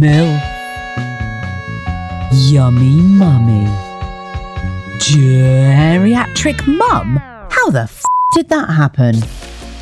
MILF. 0.00 0.40
Yummy 2.32 3.02
Mummy. 3.02 3.66
Geriatric 4.96 6.66
Mum? 6.66 7.18
How 7.50 7.68
the 7.68 7.82
f 7.82 8.02
did 8.32 8.48
that 8.48 8.70
happen? 8.70 9.16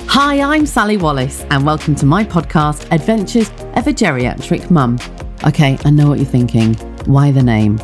Hi, 0.09 0.41
I'm 0.41 0.67
Sally 0.67 0.97
Wallace, 0.97 1.45
and 1.51 1.65
welcome 1.65 1.95
to 1.95 2.05
my 2.05 2.25
podcast, 2.25 2.91
Adventures 2.91 3.49
of 3.77 3.87
a 3.87 3.93
Geriatric 3.93 4.73
Mum. 4.73 4.99
Okay, 5.47 5.79
I 5.85 5.91
know 5.91 6.09
what 6.09 6.19
you're 6.19 6.27
thinking. 6.27 6.75
Why 7.05 7.31
the 7.31 7.45
name? 7.45 7.77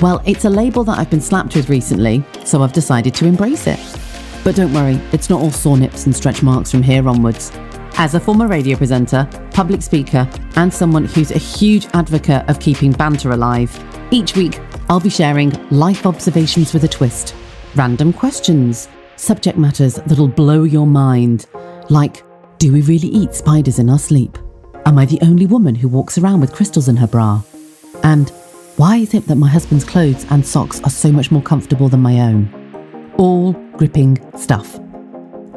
Well, 0.00 0.22
it's 0.24 0.46
a 0.46 0.50
label 0.50 0.84
that 0.84 0.98
I've 0.98 1.10
been 1.10 1.20
slapped 1.20 1.54
with 1.54 1.68
recently, 1.68 2.24
so 2.46 2.62
I've 2.62 2.72
decided 2.72 3.14
to 3.16 3.26
embrace 3.26 3.66
it. 3.66 3.78
But 4.44 4.56
don't 4.56 4.72
worry, 4.72 4.98
it's 5.12 5.28
not 5.28 5.42
all 5.42 5.50
sore 5.50 5.76
nips 5.76 6.06
and 6.06 6.16
stretch 6.16 6.42
marks 6.42 6.70
from 6.70 6.82
here 6.82 7.06
onwards. 7.06 7.52
As 7.96 8.14
a 8.14 8.20
former 8.20 8.48
radio 8.48 8.76
presenter, 8.76 9.28
public 9.52 9.82
speaker, 9.82 10.28
and 10.56 10.72
someone 10.72 11.04
who's 11.04 11.30
a 11.30 11.38
huge 11.38 11.86
advocate 11.94 12.48
of 12.48 12.58
keeping 12.58 12.92
banter 12.92 13.30
alive, 13.30 13.78
each 14.10 14.34
week 14.34 14.58
I'll 14.88 15.00
be 15.00 15.10
sharing 15.10 15.52
life 15.70 16.06
observations 16.06 16.72
with 16.72 16.84
a 16.84 16.88
twist, 16.88 17.34
random 17.74 18.12
questions, 18.12 18.88
subject 19.16 19.56
matters 19.56 19.96
that'll 20.06 20.28
blow 20.28 20.64
your 20.64 20.86
mind, 20.86 21.46
like 21.90 22.24
do 22.58 22.72
we 22.72 22.80
really 22.82 23.08
eat 23.08 23.34
spiders 23.34 23.78
in 23.78 23.90
our 23.90 23.98
sleep? 23.98 24.38
Am 24.86 24.98
I 24.98 25.04
the 25.04 25.18
only 25.22 25.46
woman 25.46 25.74
who 25.74 25.88
walks 25.88 26.18
around 26.18 26.40
with 26.40 26.52
crystals 26.52 26.88
in 26.88 26.96
her 26.96 27.06
bra? 27.06 27.42
And 28.02 28.30
why 28.76 28.96
is 28.96 29.14
it 29.14 29.26
that 29.26 29.36
my 29.36 29.48
husband's 29.48 29.84
clothes 29.84 30.26
and 30.30 30.46
socks 30.46 30.80
are 30.82 30.90
so 30.90 31.12
much 31.12 31.30
more 31.30 31.42
comfortable 31.42 31.88
than 31.88 32.00
my 32.00 32.20
own? 32.20 33.12
All 33.16 33.52
gripping 33.76 34.18
stuff. 34.36 34.78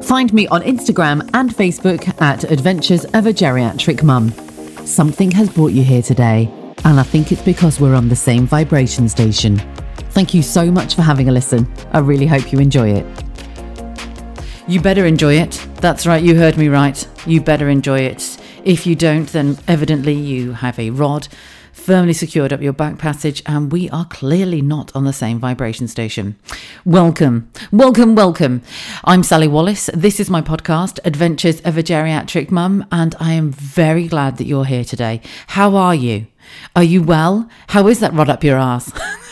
Find 0.02 0.32
me 0.32 0.46
on 0.48 0.62
Instagram 0.62 1.28
and 1.32 1.50
Facebook 1.50 2.20
at 2.20 2.44
Adventures 2.44 3.04
of 3.06 3.26
a 3.26 3.32
Geriatric 3.32 4.02
Mum. 4.02 4.30
Something 4.86 5.30
has 5.32 5.48
brought 5.48 5.72
you 5.72 5.82
here 5.82 6.02
today, 6.02 6.50
and 6.84 7.00
I 7.00 7.02
think 7.02 7.32
it's 7.32 7.42
because 7.42 7.80
we're 7.80 7.94
on 7.94 8.08
the 8.08 8.14
same 8.14 8.46
vibration 8.46 9.08
station. 9.08 9.56
Thank 10.10 10.34
you 10.34 10.42
so 10.42 10.70
much 10.70 10.94
for 10.94 11.02
having 11.02 11.28
a 11.28 11.32
listen. 11.32 11.66
I 11.92 12.00
really 12.00 12.26
hope 12.26 12.52
you 12.52 12.58
enjoy 12.58 12.90
it. 12.90 13.06
You 14.68 14.80
better 14.80 15.06
enjoy 15.06 15.38
it. 15.38 15.66
That's 15.76 16.06
right, 16.06 16.22
you 16.22 16.36
heard 16.36 16.58
me 16.58 16.68
right. 16.68 17.08
You 17.26 17.40
better 17.40 17.68
enjoy 17.68 18.00
it. 18.00 18.38
If 18.64 18.86
you 18.86 18.96
don't, 18.96 19.28
then 19.30 19.58
evidently 19.66 20.12
you 20.12 20.52
have 20.52 20.78
a 20.78 20.90
rod 20.90 21.26
firmly 21.86 22.12
secured 22.12 22.52
up 22.52 22.60
your 22.60 22.72
back 22.72 22.98
passage, 22.98 23.44
and 23.46 23.70
we 23.70 23.88
are 23.90 24.06
clearly 24.06 24.60
not 24.60 24.90
on 24.96 25.04
the 25.04 25.12
same 25.12 25.38
vibration 25.38 25.86
station. 25.86 26.36
Welcome, 26.84 27.48
welcome, 27.70 28.16
welcome. 28.16 28.62
I'm 29.04 29.22
Sally 29.22 29.46
Wallace. 29.46 29.88
This 29.94 30.18
is 30.18 30.28
my 30.28 30.42
podcast, 30.42 30.98
Adventures 31.04 31.60
of 31.60 31.78
a 31.78 31.84
Geriatric 31.84 32.50
Mum, 32.50 32.84
and 32.90 33.14
I 33.20 33.34
am 33.34 33.52
very 33.52 34.08
glad 34.08 34.38
that 34.38 34.48
you're 34.48 34.64
here 34.64 34.82
today. 34.82 35.20
How 35.46 35.76
are 35.76 35.94
you? 35.94 36.26
Are 36.74 36.82
you 36.82 37.04
well? 37.04 37.48
How 37.68 37.86
is 37.86 38.00
that 38.00 38.12
rod 38.12 38.30
up 38.30 38.42
your 38.42 38.58
ass? 38.58 38.92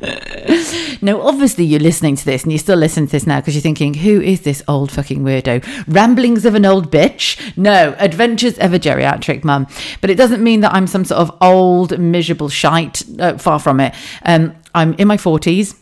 no, 1.02 1.20
obviously 1.20 1.64
you're 1.64 1.80
listening 1.80 2.16
to 2.16 2.24
this 2.24 2.42
and 2.42 2.52
you 2.52 2.58
still 2.58 2.76
listen 2.76 3.06
to 3.06 3.12
this 3.12 3.26
now 3.26 3.40
because 3.40 3.54
you're 3.54 3.62
thinking, 3.62 3.94
who 3.94 4.20
is 4.20 4.42
this 4.42 4.62
old 4.66 4.90
fucking 4.90 5.20
weirdo? 5.20 5.62
Ramblings 5.86 6.44
of 6.44 6.54
an 6.54 6.64
old 6.64 6.90
bitch? 6.90 7.56
No, 7.56 7.94
adventures 7.98 8.58
of 8.58 8.72
a 8.72 8.78
geriatric 8.78 9.44
mum. 9.44 9.66
But 10.00 10.10
it 10.10 10.16
doesn't 10.16 10.42
mean 10.42 10.60
that 10.60 10.72
I'm 10.72 10.86
some 10.86 11.04
sort 11.04 11.20
of 11.20 11.36
old, 11.40 11.98
miserable 11.98 12.48
shite. 12.48 13.02
Uh, 13.18 13.36
far 13.36 13.58
from 13.58 13.80
it. 13.80 13.94
Um, 14.24 14.54
I'm 14.74 14.94
in 14.94 15.06
my 15.06 15.16
40s 15.16 15.76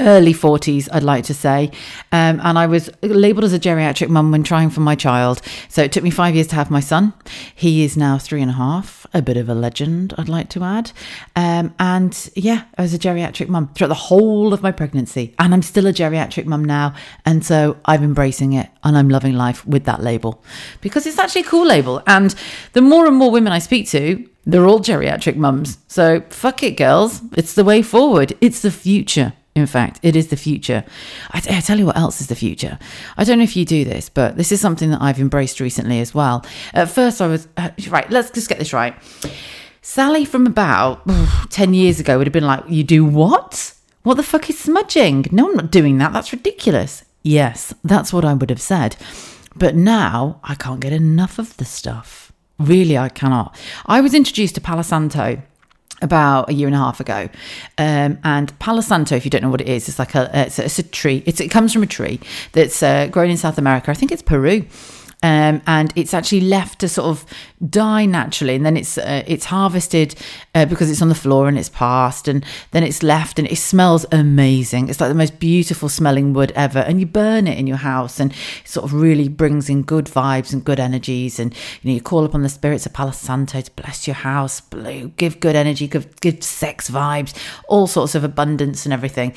early 0.00 0.34
40s, 0.34 0.88
I'd 0.92 1.02
like 1.02 1.24
to 1.24 1.34
say. 1.34 1.70
Um, 2.10 2.40
and 2.42 2.58
I 2.58 2.66
was 2.66 2.90
labelled 3.02 3.44
as 3.44 3.52
a 3.52 3.58
geriatric 3.58 4.08
mum 4.08 4.30
when 4.30 4.42
trying 4.42 4.70
for 4.70 4.80
my 4.80 4.94
child. 4.94 5.40
So 5.68 5.82
it 5.82 5.92
took 5.92 6.02
me 6.02 6.10
five 6.10 6.34
years 6.34 6.48
to 6.48 6.56
have 6.56 6.70
my 6.70 6.80
son. 6.80 7.12
He 7.54 7.84
is 7.84 7.96
now 7.96 8.18
three 8.18 8.42
and 8.42 8.50
a 8.50 8.54
half, 8.54 9.06
a 9.14 9.22
bit 9.22 9.36
of 9.36 9.48
a 9.48 9.54
legend, 9.54 10.14
I'd 10.18 10.28
like 10.28 10.48
to 10.50 10.64
add. 10.64 10.90
Um, 11.36 11.74
and 11.78 12.30
yeah, 12.34 12.64
I 12.76 12.82
was 12.82 12.94
a 12.94 12.98
geriatric 12.98 13.48
mum 13.48 13.70
throughout 13.74 13.88
the 13.88 13.94
whole 13.94 14.52
of 14.52 14.62
my 14.62 14.72
pregnancy. 14.72 15.34
And 15.38 15.54
I'm 15.54 15.62
still 15.62 15.86
a 15.86 15.92
geriatric 15.92 16.46
mum 16.46 16.64
now. 16.64 16.94
And 17.24 17.44
so 17.44 17.76
I'm 17.84 18.02
embracing 18.02 18.52
it 18.52 18.68
and 18.82 18.98
I'm 18.98 19.08
loving 19.08 19.34
life 19.34 19.66
with 19.66 19.84
that 19.84 20.02
label 20.02 20.42
because 20.80 21.06
it's 21.06 21.18
actually 21.18 21.42
a 21.42 21.44
cool 21.44 21.66
label. 21.66 22.02
And 22.06 22.34
the 22.72 22.82
more 22.82 23.06
and 23.06 23.16
more 23.16 23.30
women 23.30 23.52
I 23.52 23.58
speak 23.58 23.88
to, 23.90 24.28
they're 24.46 24.66
all 24.66 24.80
geriatric 24.80 25.36
mums. 25.36 25.78
So 25.88 26.20
fuck 26.28 26.62
it, 26.62 26.76
girls. 26.76 27.22
It's 27.32 27.54
the 27.54 27.64
way 27.64 27.82
forward. 27.82 28.36
It's 28.40 28.60
the 28.60 28.70
future. 28.70 29.32
In 29.54 29.66
fact, 29.66 30.00
it 30.02 30.16
is 30.16 30.28
the 30.28 30.36
future. 30.36 30.84
I, 31.30 31.40
tell 31.40 31.78
you 31.78 31.86
what 31.86 31.96
else 31.96 32.20
is 32.20 32.26
the 32.26 32.34
future. 32.34 32.76
I 33.16 33.22
don't 33.22 33.38
know 33.38 33.44
if 33.44 33.56
you 33.56 33.64
do 33.64 33.84
this, 33.84 34.08
but 34.08 34.36
this 34.36 34.50
is 34.50 34.60
something 34.60 34.90
that 34.90 35.00
I've 35.00 35.20
embraced 35.20 35.60
recently 35.60 36.00
as 36.00 36.12
well. 36.12 36.44
At 36.72 36.90
first, 36.90 37.22
I 37.22 37.28
was, 37.28 37.46
uh, 37.56 37.70
right, 37.88 38.10
let's 38.10 38.30
just 38.30 38.48
get 38.48 38.58
this 38.58 38.72
right. 38.72 38.96
Sally 39.80 40.24
from 40.24 40.46
about 40.46 41.02
oh, 41.06 41.44
10 41.50 41.72
years 41.72 42.00
ago 42.00 42.18
would 42.18 42.26
have 42.26 42.32
been 42.32 42.46
like, 42.46 42.64
You 42.68 42.82
do 42.82 43.04
what? 43.04 43.74
What 44.02 44.14
the 44.14 44.22
fuck 44.24 44.50
is 44.50 44.58
smudging? 44.58 45.26
No, 45.30 45.48
I'm 45.48 45.56
not 45.56 45.70
doing 45.70 45.98
that. 45.98 46.12
That's 46.12 46.32
ridiculous. 46.32 47.04
Yes, 47.22 47.72
that's 47.84 48.12
what 48.12 48.24
I 48.24 48.34
would 48.34 48.50
have 48.50 48.60
said. 48.60 48.96
But 49.54 49.76
now 49.76 50.40
I 50.42 50.56
can't 50.56 50.80
get 50.80 50.92
enough 50.92 51.38
of 51.38 51.56
the 51.58 51.64
stuff. 51.64 52.32
Really, 52.58 52.98
I 52.98 53.08
cannot. 53.08 53.56
I 53.86 54.00
was 54.00 54.14
introduced 54.14 54.56
to 54.56 54.60
Palo 54.60 54.82
Santo 54.82 55.40
about 56.04 56.50
a 56.50 56.52
year 56.52 56.68
and 56.68 56.74
a 56.76 56.78
half 56.78 57.00
ago. 57.00 57.28
Um, 57.78 58.18
and 58.22 58.56
Palo 58.60 58.82
Santo, 58.82 59.16
if 59.16 59.24
you 59.24 59.30
don't 59.30 59.42
know 59.42 59.50
what 59.50 59.60
it 59.60 59.68
is, 59.68 59.88
it's 59.88 59.98
like 59.98 60.14
a 60.14 60.30
it's 60.32 60.58
a, 60.60 60.64
it's 60.66 60.78
a 60.78 60.82
tree. 60.84 61.24
It's, 61.26 61.40
it 61.40 61.48
comes 61.50 61.72
from 61.72 61.82
a 61.82 61.86
tree 61.86 62.20
that's 62.52 62.82
uh, 62.82 63.08
grown 63.08 63.30
in 63.30 63.36
South 63.36 63.58
America. 63.58 63.90
I 63.90 63.94
think 63.94 64.12
it's 64.12 64.22
Peru. 64.22 64.64
Um, 65.24 65.62
and 65.66 65.90
it's 65.96 66.12
actually 66.12 66.42
left 66.42 66.80
to 66.80 66.88
sort 66.88 67.08
of 67.08 67.24
die 67.70 68.04
naturally, 68.04 68.54
and 68.54 68.66
then 68.66 68.76
it's 68.76 68.98
uh, 68.98 69.22
it's 69.26 69.46
harvested 69.46 70.14
uh, 70.54 70.66
because 70.66 70.90
it's 70.90 71.00
on 71.00 71.08
the 71.08 71.14
floor 71.14 71.48
and 71.48 71.58
it's 71.58 71.70
passed, 71.70 72.28
and 72.28 72.44
then 72.72 72.82
it's 72.82 73.02
left, 73.02 73.38
and 73.38 73.48
it 73.48 73.56
smells 73.56 74.04
amazing. 74.12 74.90
It's 74.90 75.00
like 75.00 75.08
the 75.08 75.14
most 75.14 75.38
beautiful 75.38 75.88
smelling 75.88 76.34
wood 76.34 76.52
ever, 76.54 76.80
and 76.80 77.00
you 77.00 77.06
burn 77.06 77.46
it 77.46 77.58
in 77.58 77.66
your 77.66 77.78
house, 77.78 78.20
and 78.20 78.32
it 78.32 78.68
sort 78.68 78.84
of 78.84 78.92
really 78.92 79.30
brings 79.30 79.70
in 79.70 79.80
good 79.80 80.04
vibes 80.04 80.52
and 80.52 80.62
good 80.62 80.78
energies, 80.78 81.40
and 81.40 81.54
you 81.80 81.90
know 81.90 81.94
you 81.94 82.02
call 82.02 82.26
upon 82.26 82.42
the 82.42 82.50
spirits 82.50 82.84
of 82.84 82.92
Palo 82.92 83.12
Santo 83.12 83.62
to 83.62 83.70
bless 83.70 84.06
your 84.06 84.16
house, 84.16 84.60
blue, 84.60 85.08
give 85.16 85.40
good 85.40 85.56
energy, 85.56 85.88
give 85.88 86.20
give 86.20 86.44
sex 86.44 86.90
vibes, 86.90 87.34
all 87.66 87.86
sorts 87.86 88.14
of 88.14 88.24
abundance 88.24 88.84
and 88.84 88.92
everything. 88.92 89.32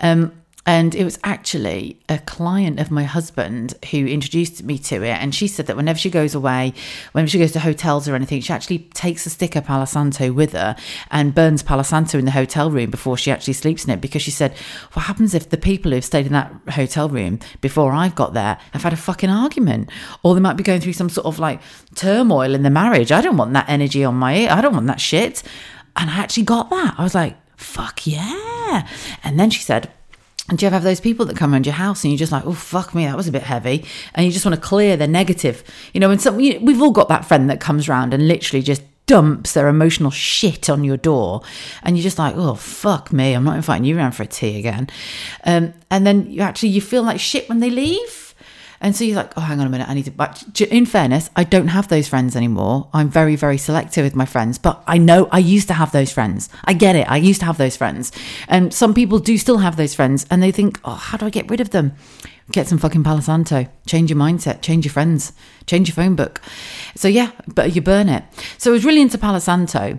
Um, 0.00 0.32
and 0.68 0.96
it 0.96 1.04
was 1.04 1.16
actually 1.22 2.00
a 2.08 2.18
client 2.18 2.80
of 2.80 2.90
my 2.90 3.04
husband 3.04 3.74
who 3.92 4.04
introduced 4.04 4.64
me 4.64 4.78
to 4.78 4.96
it. 5.04 5.12
And 5.12 5.32
she 5.32 5.46
said 5.46 5.68
that 5.68 5.76
whenever 5.76 5.96
she 5.96 6.10
goes 6.10 6.34
away, 6.34 6.74
whenever 7.12 7.30
she 7.30 7.38
goes 7.38 7.52
to 7.52 7.60
hotels 7.60 8.08
or 8.08 8.16
anything, 8.16 8.40
she 8.40 8.52
actually 8.52 8.80
takes 8.92 9.24
a 9.26 9.30
stick 9.30 9.54
of 9.54 9.64
Palo 9.64 9.84
Santo 9.84 10.32
with 10.32 10.52
her 10.52 10.74
and 11.12 11.36
burns 11.36 11.62
Palo 11.62 11.84
Santo 11.84 12.18
in 12.18 12.24
the 12.24 12.32
hotel 12.32 12.68
room 12.68 12.90
before 12.90 13.16
she 13.16 13.30
actually 13.30 13.52
sleeps 13.52 13.84
in 13.84 13.90
it. 13.90 14.00
Because 14.00 14.22
she 14.22 14.32
said, 14.32 14.54
What 14.94 15.02
happens 15.02 15.34
if 15.34 15.50
the 15.50 15.56
people 15.56 15.92
who've 15.92 16.04
stayed 16.04 16.26
in 16.26 16.32
that 16.32 16.52
hotel 16.70 17.08
room 17.08 17.38
before 17.60 17.92
I've 17.92 18.16
got 18.16 18.34
there 18.34 18.58
have 18.72 18.82
had 18.82 18.92
a 18.92 18.96
fucking 18.96 19.30
argument? 19.30 19.88
Or 20.24 20.34
they 20.34 20.40
might 20.40 20.56
be 20.56 20.64
going 20.64 20.80
through 20.80 20.94
some 20.94 21.10
sort 21.10 21.26
of 21.26 21.38
like 21.38 21.60
turmoil 21.94 22.56
in 22.56 22.64
the 22.64 22.70
marriage. 22.70 23.12
I 23.12 23.20
don't 23.20 23.36
want 23.36 23.52
that 23.52 23.68
energy 23.68 24.02
on 24.02 24.16
my 24.16 24.48
I 24.48 24.60
don't 24.60 24.74
want 24.74 24.88
that 24.88 25.00
shit. 25.00 25.44
And 25.94 26.10
I 26.10 26.16
actually 26.18 26.42
got 26.42 26.70
that. 26.70 26.96
I 26.98 27.04
was 27.04 27.14
like, 27.14 27.36
fuck 27.56 28.04
yeah. 28.04 28.88
And 29.22 29.38
then 29.38 29.50
she 29.50 29.62
said, 29.62 29.90
and 30.48 30.58
do 30.58 30.64
you 30.64 30.68
ever 30.68 30.76
have 30.76 30.84
those 30.84 31.00
people 31.00 31.26
that 31.26 31.36
come 31.36 31.52
around 31.52 31.66
your 31.66 31.74
house 31.74 32.04
and 32.04 32.12
you're 32.12 32.18
just 32.18 32.32
like, 32.32 32.46
oh, 32.46 32.52
fuck 32.52 32.94
me, 32.94 33.04
that 33.04 33.16
was 33.16 33.26
a 33.26 33.32
bit 33.32 33.42
heavy. 33.42 33.84
And 34.14 34.24
you 34.24 34.32
just 34.32 34.44
want 34.44 34.54
to 34.54 34.60
clear 34.60 34.96
the 34.96 35.08
negative. 35.08 35.64
You 35.92 36.00
know, 36.00 36.10
and 36.10 36.20
some, 36.20 36.38
you 36.38 36.60
we've 36.60 36.80
all 36.80 36.92
got 36.92 37.08
that 37.08 37.24
friend 37.24 37.50
that 37.50 37.60
comes 37.60 37.88
around 37.88 38.14
and 38.14 38.28
literally 38.28 38.62
just 38.62 38.82
dumps 39.06 39.52
their 39.52 39.68
emotional 39.68 40.10
shit 40.10 40.68
on 40.68 40.84
your 40.84 40.96
door. 40.96 41.42
And 41.82 41.96
you're 41.96 42.02
just 42.02 42.18
like, 42.18 42.36
oh, 42.36 42.54
fuck 42.54 43.12
me, 43.12 43.32
I'm 43.32 43.44
not 43.44 43.56
inviting 43.56 43.84
you 43.84 43.96
around 43.96 44.12
for 44.12 44.22
a 44.22 44.26
tea 44.26 44.58
again. 44.58 44.88
Um, 45.44 45.74
and 45.90 46.06
then 46.06 46.30
you 46.30 46.42
actually, 46.42 46.70
you 46.70 46.80
feel 46.80 47.02
like 47.02 47.20
shit 47.20 47.48
when 47.48 47.60
they 47.60 47.70
leave. 47.70 48.25
And 48.86 48.94
so 48.94 49.02
you're 49.02 49.16
like, 49.16 49.32
oh, 49.36 49.40
hang 49.40 49.58
on 49.58 49.66
a 49.66 49.68
minute, 49.68 49.88
I 49.88 49.94
need 49.94 50.04
to. 50.04 50.12
But 50.12 50.60
in 50.60 50.86
fairness, 50.86 51.28
I 51.34 51.42
don't 51.42 51.66
have 51.66 51.88
those 51.88 52.06
friends 52.06 52.36
anymore. 52.36 52.88
I'm 52.92 53.08
very, 53.08 53.34
very 53.34 53.58
selective 53.58 54.04
with 54.04 54.14
my 54.14 54.26
friends, 54.26 54.58
but 54.58 54.80
I 54.86 54.96
know 54.96 55.28
I 55.32 55.40
used 55.40 55.66
to 55.66 55.74
have 55.74 55.90
those 55.90 56.12
friends. 56.12 56.48
I 56.66 56.72
get 56.72 56.94
it. 56.94 57.10
I 57.10 57.16
used 57.16 57.40
to 57.40 57.46
have 57.46 57.58
those 57.58 57.76
friends. 57.76 58.12
And 58.46 58.72
some 58.72 58.94
people 58.94 59.18
do 59.18 59.38
still 59.38 59.58
have 59.58 59.76
those 59.76 59.92
friends 59.92 60.24
and 60.30 60.40
they 60.40 60.52
think, 60.52 60.78
oh, 60.84 60.94
how 60.94 61.18
do 61.18 61.26
I 61.26 61.30
get 61.30 61.50
rid 61.50 61.60
of 61.60 61.70
them? 61.70 61.96
Get 62.52 62.68
some 62.68 62.78
fucking 62.78 63.02
Palo 63.02 63.18
Santo. 63.18 63.66
Change 63.88 64.08
your 64.08 64.20
mindset. 64.20 64.62
Change 64.62 64.84
your 64.84 64.92
friends. 64.92 65.32
Change 65.66 65.88
your 65.88 65.96
phone 65.96 66.14
book. 66.14 66.40
So 66.94 67.08
yeah, 67.08 67.32
but 67.48 67.74
you 67.74 67.82
burn 67.82 68.08
it. 68.08 68.22
So 68.56 68.70
I 68.70 68.74
was 68.74 68.84
really 68.84 69.00
into 69.00 69.18
Palo 69.18 69.40
Santo 69.40 69.98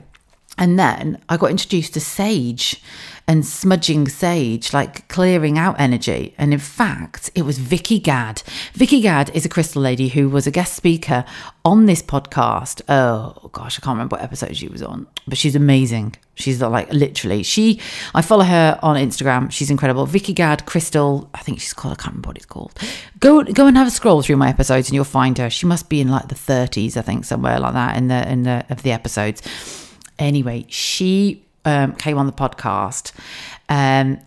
And 0.57 0.80
then 0.80 1.21
I 1.30 1.38
got 1.38 1.51
introduced 1.51 1.94
to 1.94 2.00
sage 2.00 2.81
and 3.30 3.45
smudging 3.45 4.07
sage, 4.07 4.74
like 4.74 5.07
clearing 5.09 5.57
out 5.57 5.75
energy. 5.77 6.33
And 6.38 6.54
in 6.54 6.59
fact, 6.59 7.30
it 7.36 7.42
was 7.42 7.57
Vicky 7.57 8.00
Gadd. 8.00 8.42
Vicky 8.74 9.01
Gadd 9.01 9.30
is 9.36 9.45
a 9.45 9.50
crystal 9.50 9.81
lady 9.81 10.07
who 10.07 10.30
was 10.30 10.48
a 10.48 10.51
guest 10.51 10.74
speaker 10.74 11.25
on 11.65 11.88
this 11.88 12.01
podcast. 12.01 12.81
Oh 12.88 13.50
gosh, 13.51 13.77
I 13.77 13.81
can't 13.81 13.95
remember 13.95 14.15
what 14.15 14.24
episode 14.24 14.56
she 14.56 14.69
was 14.69 14.81
on, 14.81 15.07
but 15.27 15.38
she's 15.38 15.56
amazing. 15.56 16.15
She's 16.36 16.62
like 16.62 16.92
literally, 16.94 17.44
she, 17.44 17.81
I 18.15 18.21
follow 18.21 18.45
her 18.45 18.80
on 18.81 18.95
Instagram. 18.95 19.51
She's 19.51 19.69
incredible. 19.69 20.06
Vicky 20.06 20.33
Gadd, 20.33 20.65
Crystal, 20.65 21.30
I 21.33 21.39
think 21.39 21.60
she's 21.60 21.74
called, 21.74 21.94
I 21.94 22.01
can't 22.01 22.13
remember 22.13 22.30
what 22.30 22.38
it's 22.38 22.45
called. 22.45 22.80
Go, 23.19 23.44
go 23.44 23.68
and 23.68 23.75
have 23.75 23.88
a 23.88 23.92
scroll 23.92 24.21
through 24.21 24.38
my 24.38 24.48
episodes 24.48 24.88
and 24.88 24.95
you'll 24.95 25.03
find 25.03 25.38
her. 25.39 25.50
She 25.50 25.65
must 25.65 25.89
be 25.89 26.00
in 26.00 26.07
like 26.10 26.30
the 26.30 26.36
30s, 26.36 26.95
I 26.95 27.01
think, 27.01 27.25
somewhere 27.25 27.60
like 27.60 27.74
that 27.74 27.98
in 27.98 28.07
the, 28.07 28.31
in 28.31 28.44
the, 28.44 28.65
of 28.69 28.83
the 28.83 28.92
episodes. 28.94 29.42
Anyway, 30.19 30.65
she 30.69 31.45
um, 31.65 31.93
came 31.95 32.17
on 32.17 32.25
the 32.25 32.31
podcast. 32.31 33.11
Um, 33.69 34.19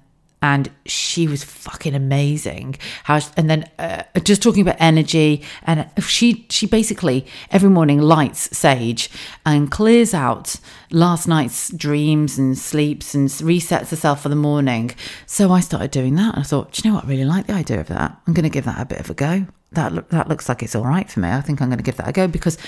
and 0.43 0.71
she 0.87 1.29
was 1.29 1.45
fucking 1.45 1.95
amazing. 1.95 2.77
How 3.05 3.21
and 3.37 3.51
then 3.51 3.69
uh, 3.79 4.05
just 4.25 4.43
talking 4.43 4.63
about 4.63 4.77
energy, 4.79 5.43
and 5.65 5.87
she 5.99 6.47
she 6.49 6.67
basically 6.67 7.27
every 7.51 7.69
morning 7.69 8.01
lights 8.01 8.57
sage 8.57 9.11
and 9.45 9.71
clears 9.71 10.15
out 10.15 10.57
last 10.91 11.29
night's 11.29 11.71
dreams 11.71 12.39
and 12.39 12.57
sleeps 12.57 13.15
and 13.15 13.29
resets 13.29 13.91
herself 13.91 14.23
for 14.23 14.31
the 14.31 14.37
morning. 14.37 14.93
So 15.27 15.53
I 15.53 15.61
started 15.61 15.91
doing 15.91 16.15
that, 16.15 16.35
and 16.35 16.43
I 16.43 16.47
thought, 16.47 16.83
you 16.83 16.91
know 16.91 16.95
what? 16.95 17.05
I 17.05 17.09
really 17.09 17.27
like 17.27 17.47
the 17.47 17.55
idea 17.55 17.81
of 17.81 17.89
that. 17.89 18.19
I'm 18.27 18.33
going 18.33 18.45
to 18.45 18.51
give 18.51 18.65
that 18.65 18.81
a 18.81 18.87
bit 18.87 19.01
of 19.01 19.11
a 19.11 19.15
go 19.15 19.47
that 19.73 20.11
that 20.11 20.29
looks 20.29 20.49
like 20.49 20.63
it's 20.63 20.75
all 20.75 20.85
right 20.85 21.09
for 21.09 21.21
me. 21.21 21.29
I 21.29 21.41
think 21.41 21.61
I'm 21.61 21.69
going 21.69 21.79
to 21.79 21.85
give 21.85 21.97
that 21.97 22.09
a 22.09 22.13
go 22.13 22.27
because 22.27 22.59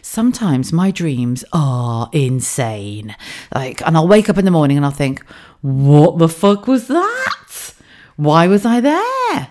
sometimes 0.00 0.72
my 0.72 0.90
dreams 0.90 1.44
are 1.52 2.08
insane. 2.12 3.16
Like, 3.54 3.84
and 3.86 3.96
I'll 3.96 4.08
wake 4.08 4.28
up 4.28 4.38
in 4.38 4.44
the 4.44 4.50
morning 4.50 4.76
and 4.76 4.86
I'll 4.86 4.92
think, 4.92 5.24
what 5.60 6.18
the 6.18 6.28
fuck 6.28 6.66
was 6.66 6.88
that? 6.88 7.74
Why 8.16 8.46
was 8.46 8.64
I 8.64 8.80
there? 8.80 9.48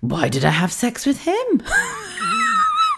Why 0.00 0.28
did 0.28 0.44
I 0.44 0.50
have 0.50 0.72
sex 0.72 1.06
with 1.06 1.22
him? 1.22 1.62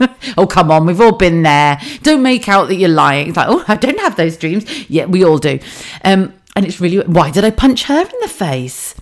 oh, 0.36 0.46
come 0.48 0.70
on, 0.70 0.86
we've 0.86 1.00
all 1.00 1.16
been 1.16 1.42
there. 1.42 1.80
Don't 2.02 2.22
make 2.22 2.48
out 2.48 2.68
that 2.68 2.76
you're 2.76 2.88
lying. 2.88 3.28
It's 3.28 3.36
like, 3.36 3.48
oh, 3.48 3.64
I 3.68 3.76
don't 3.76 4.00
have 4.00 4.16
those 4.16 4.36
dreams. 4.36 4.90
Yeah, 4.90 5.06
we 5.06 5.24
all 5.24 5.38
do. 5.38 5.58
Um, 6.04 6.34
and 6.56 6.66
it's 6.66 6.80
really, 6.80 7.04
why 7.06 7.30
did 7.30 7.44
I 7.44 7.50
punch 7.50 7.84
her 7.84 8.00
in 8.00 8.20
the 8.20 8.28
face? 8.28 8.94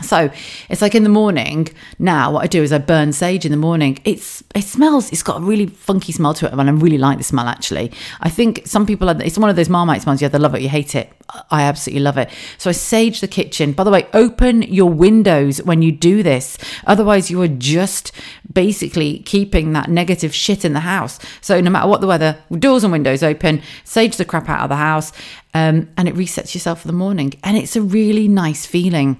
So 0.00 0.30
it's 0.70 0.80
like 0.80 0.94
in 0.94 1.02
the 1.02 1.10
morning 1.10 1.68
now. 1.98 2.32
What 2.32 2.42
I 2.42 2.46
do 2.46 2.62
is 2.62 2.72
I 2.72 2.78
burn 2.78 3.12
sage 3.12 3.44
in 3.44 3.50
the 3.50 3.58
morning. 3.58 3.98
It's 4.04 4.42
it 4.54 4.62
smells. 4.62 5.12
It's 5.12 5.22
got 5.22 5.38
a 5.38 5.44
really 5.44 5.66
funky 5.66 6.12
smell 6.12 6.32
to 6.34 6.46
it, 6.46 6.52
and 6.52 6.62
I 6.62 6.72
really 6.72 6.96
like 6.96 7.18
the 7.18 7.24
smell. 7.24 7.46
Actually, 7.46 7.92
I 8.20 8.30
think 8.30 8.66
some 8.66 8.86
people 8.86 9.10
are, 9.10 9.20
it's 9.20 9.36
one 9.36 9.50
of 9.50 9.56
those 9.56 9.68
Marmite 9.68 10.02
smells. 10.02 10.22
You 10.22 10.26
either 10.28 10.38
love 10.38 10.54
it, 10.54 10.58
or 10.58 10.60
you 10.60 10.70
hate 10.70 10.94
it. 10.94 11.12
I 11.50 11.62
absolutely 11.62 12.02
love 12.02 12.16
it. 12.16 12.30
So 12.56 12.70
I 12.70 12.72
sage 12.72 13.20
the 13.20 13.28
kitchen. 13.28 13.72
By 13.72 13.84
the 13.84 13.90
way, 13.90 14.06
open 14.14 14.62
your 14.62 14.90
windows 14.90 15.62
when 15.62 15.82
you 15.82 15.92
do 15.92 16.22
this. 16.22 16.56
Otherwise, 16.86 17.30
you 17.30 17.40
are 17.42 17.48
just 17.48 18.12
basically 18.50 19.20
keeping 19.20 19.72
that 19.72 19.90
negative 19.90 20.34
shit 20.34 20.64
in 20.64 20.72
the 20.72 20.80
house. 20.80 21.18
So 21.40 21.60
no 21.60 21.70
matter 21.70 21.88
what 21.88 22.00
the 22.00 22.06
weather, 22.06 22.38
doors 22.58 22.82
and 22.82 22.92
windows 22.92 23.22
open. 23.22 23.62
Sage 23.84 24.16
the 24.16 24.24
crap 24.24 24.48
out 24.48 24.62
of 24.62 24.68
the 24.68 24.76
house, 24.76 25.12
um, 25.54 25.88
and 25.96 26.08
it 26.08 26.14
resets 26.14 26.54
yourself 26.54 26.82
for 26.82 26.88
the 26.88 26.92
morning. 26.92 27.34
And 27.42 27.56
it's 27.56 27.76
a 27.76 27.82
really 27.82 28.28
nice 28.28 28.66
feeling. 28.66 29.18